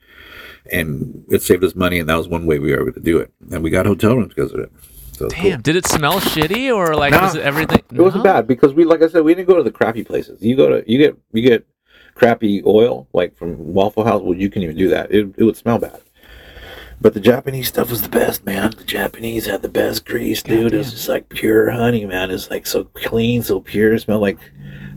[0.72, 3.18] And it saved us money, and that was one way we were able to do
[3.18, 3.32] it.
[3.50, 4.72] And we got hotel rooms because of it.
[5.14, 5.50] So it's cool.
[5.52, 5.62] Damn.
[5.62, 7.22] Did it smell shitty or like No.
[7.22, 7.82] was it everything?
[7.92, 10.42] It wasn't bad because we, like I said, we didn't go to the crappy places.
[10.44, 11.66] You go to, you get, you get
[12.20, 14.22] crappy oil like from Waffle House.
[14.22, 15.12] Well, you can even do that.
[15.12, 16.02] It, it would smell bad.
[17.02, 18.72] But the Japanese stuff was the best, man.
[18.78, 20.74] The Japanese had the best grease, dude.
[20.74, 22.30] It was just like pure honey, man.
[22.30, 23.94] It's like so clean, so pure.
[23.94, 24.38] It smelled like,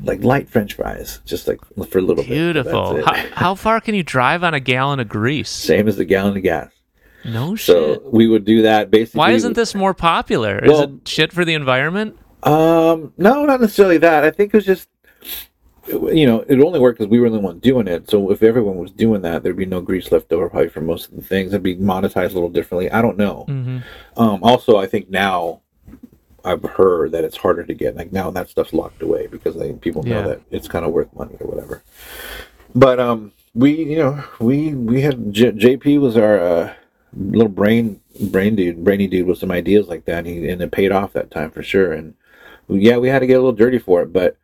[0.03, 2.95] like light French fries, just like for a little Beautiful.
[2.95, 3.05] bit.
[3.05, 5.49] How, how far can you drive on a gallon of grease?
[5.49, 6.73] Same as the gallon of gas.
[7.25, 8.03] No So shit.
[8.03, 9.19] So we would do that basically.
[9.21, 10.59] Why isn't this more popular?
[10.59, 12.19] Is it shit for the environment?
[12.43, 14.25] Um, no, not necessarily that.
[14.25, 14.89] I think it was just,
[15.89, 18.09] you know, it only worked because we were the one doing it.
[18.09, 21.09] So if everyone was doing that, there'd be no grease left over probably for most
[21.11, 21.53] of the things.
[21.53, 22.91] It'd be monetized a little differently.
[22.91, 23.45] I don't know.
[23.49, 23.79] hmm
[24.17, 25.61] Um, also, I think now
[26.45, 27.97] I've heard that it's harder to get.
[27.97, 30.27] Like now that stuff's locked away because they, people know Yeah.
[30.29, 31.83] that it's kind of worth money or whatever.
[32.75, 36.75] But um, we, you know, we we had J- JP was our uh,
[37.17, 40.19] little brain brain dude, brainy dude with some ideas like that.
[40.19, 41.93] And, he, and it paid off that time for sure.
[41.93, 42.15] And
[42.69, 44.37] yeah, we had to get a little dirty for it, but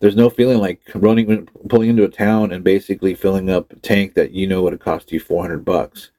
[0.00, 4.14] there's no feeling like running, pulling into a town and basically filling up a tank
[4.14, 6.10] that you know would have cost you 400 bucks.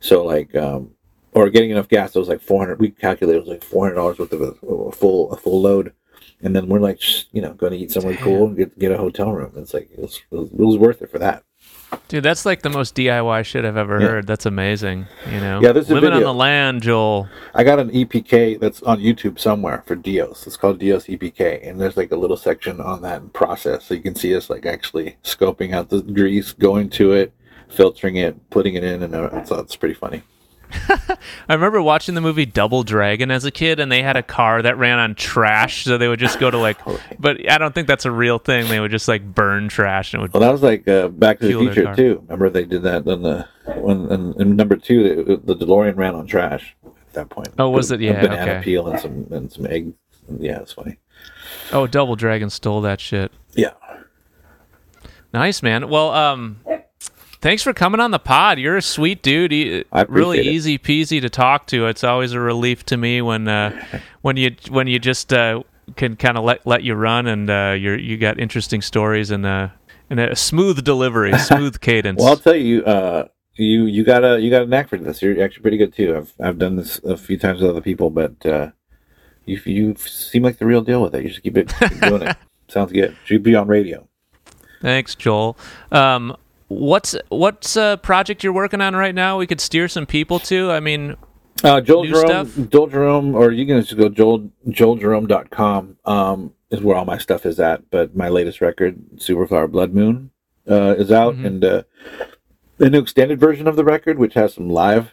[0.00, 0.92] So like, um,
[1.32, 2.80] or getting enough gas that was like 400.
[2.80, 5.92] We calculated it was like 400 dollars worth of a, a full a full load,
[6.40, 7.00] and then we're like,
[7.32, 8.24] you know, going to eat somewhere Damn.
[8.24, 9.52] cool and get get a hotel room.
[9.56, 11.44] It's like it was, it was, it was worth it for that.
[12.08, 14.06] Dude, that's like the most DIY shit I've ever Yeah.
[14.08, 14.26] heard.
[14.26, 15.06] That's amazing.
[15.30, 17.28] You know, Yeah, there's living on the land, Joel.
[17.54, 20.46] I got an EPK that's on YouTube somewhere for Dios.
[20.46, 24.00] It's called Dios EPK, and there's like a little section on that process, so you
[24.00, 27.32] can see us like actually scoping out the grease, going to it,
[27.68, 30.22] filtering it, putting it in, and uh, it's, it's pretty funny.
[31.48, 34.62] I remember watching the movie Double Dragon as a kid, and they had a car
[34.62, 36.78] that ran on trash, so they would just go to like.
[37.20, 38.68] But I don't think that's a real thing.
[38.68, 40.32] They would just like burn trash and it would.
[40.34, 42.20] Well, that was like uh, Back to the Future too.
[42.28, 46.14] Remember they did that on the when in, in number two, the, the DeLorean ran
[46.14, 47.48] on trash at that point.
[47.58, 48.00] Oh, was it?
[48.00, 48.62] a Yeah, banana okay.
[48.62, 49.92] peel and some and some eggs.
[50.38, 50.98] Yeah, it's funny.
[51.72, 53.32] Oh, Double Dragon stole that shit.
[53.54, 53.72] Yeah,
[55.32, 55.88] Nice, man.
[55.90, 56.58] Well, um,
[57.40, 58.58] thanks for coming on the pod.
[58.58, 59.86] You're a sweet dude.
[59.92, 60.46] I really it.
[60.46, 61.86] easy peasy to talk to.
[61.86, 63.84] It's always a relief to me when uh,
[64.22, 65.62] when you when you just uh,
[65.96, 69.46] can kind of let let you run and uh, you're you got interesting stories and
[69.46, 69.68] uh,
[70.10, 72.20] and a smooth delivery, smooth cadence.
[72.20, 75.22] Well, I'll tell you, uh, you you got a you got a knack for this.
[75.22, 76.16] You're actually pretty good too.
[76.16, 78.70] I've I've done this a few times with other people, but uh,
[79.44, 81.24] you you seem like the real deal with it.
[81.24, 82.36] You should keep it keep doing it.
[82.68, 83.16] Sounds good.
[83.24, 84.06] Should be on radio.
[84.80, 85.56] Thanks, Joel.
[85.90, 86.36] Um,
[86.68, 89.38] what's what's a project you're working on right now?
[89.38, 90.70] We could steer some people to.
[90.70, 91.16] I mean,
[91.64, 92.68] Uh, Joel Jerome, stuff?
[92.70, 97.44] Joel Jerome, or you can just go Joel JoelJerome.com um, is where all my stuff
[97.46, 97.90] is at.
[97.90, 100.30] But my latest record, Superflower Blood Moon,
[100.70, 101.46] uh, is out, Mhm.
[101.46, 101.82] and uh,
[102.76, 105.12] the new extended version of the record, which has some live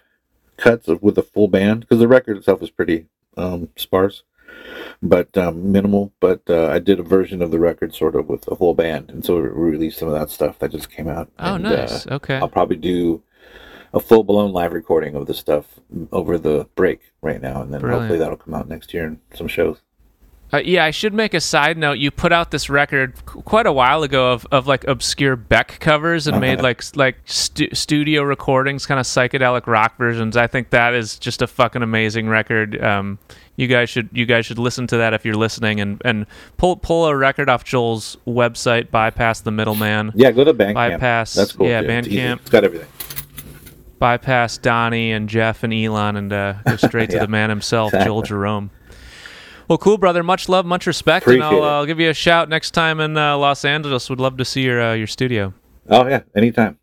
[0.58, 3.06] cuts of, with a full band, because the record itself is pretty
[3.38, 4.24] um, sparse,
[5.02, 6.12] but um, minimal.
[6.20, 9.10] But uh, I did a version of the record sort of with a whole band,
[9.12, 11.30] and so we released some of that stuff that just came out.
[11.40, 12.08] oh, and, uh, nice.
[12.08, 12.36] okay.
[12.38, 13.22] I'll probably do
[13.94, 15.80] a full blown live recording of the stuff
[16.12, 18.02] over the break right now, and then Brilliant.
[18.04, 19.78] hopefully that'll come out next year in some shows.
[20.54, 21.94] Uh, yeah, I should make a side note.
[21.98, 25.80] You put out this record qu- quite a while ago of, of like obscure Beck
[25.80, 26.64] covers and made Uh-huh.
[26.64, 30.38] like like stu- studio recordings, kind of psychedelic rock versions.
[30.38, 32.82] I think that is just a fucking amazing record.
[32.82, 33.18] Um,
[33.58, 36.26] you guys should you guys should listen to that if you're listening and and
[36.58, 38.92] pull pull a record off Joel's website.
[38.92, 40.12] Bypass the middleman.
[40.16, 40.74] Yeah, go to Bandcamp.
[40.74, 41.68] Bypass- That's cool.
[41.68, 41.82] yeah.
[41.82, 42.08] It's.
[42.08, 42.42] Bandcamp.
[42.42, 42.88] It's got everything.
[44.00, 48.06] Bypass Donnie and Jeff and Elon and uh, go straight to the man himself, Exactly.
[48.10, 48.70] Joel Jerome.
[49.68, 50.22] Well, cool, brother.
[50.22, 53.18] Much love, much respect, and I'll, uh, I'll give you a shout next time in
[53.18, 54.10] uh, Los Angeles.
[54.12, 55.54] Would love to see your uh, your studio.
[55.90, 56.78] Oh yeah, anytime.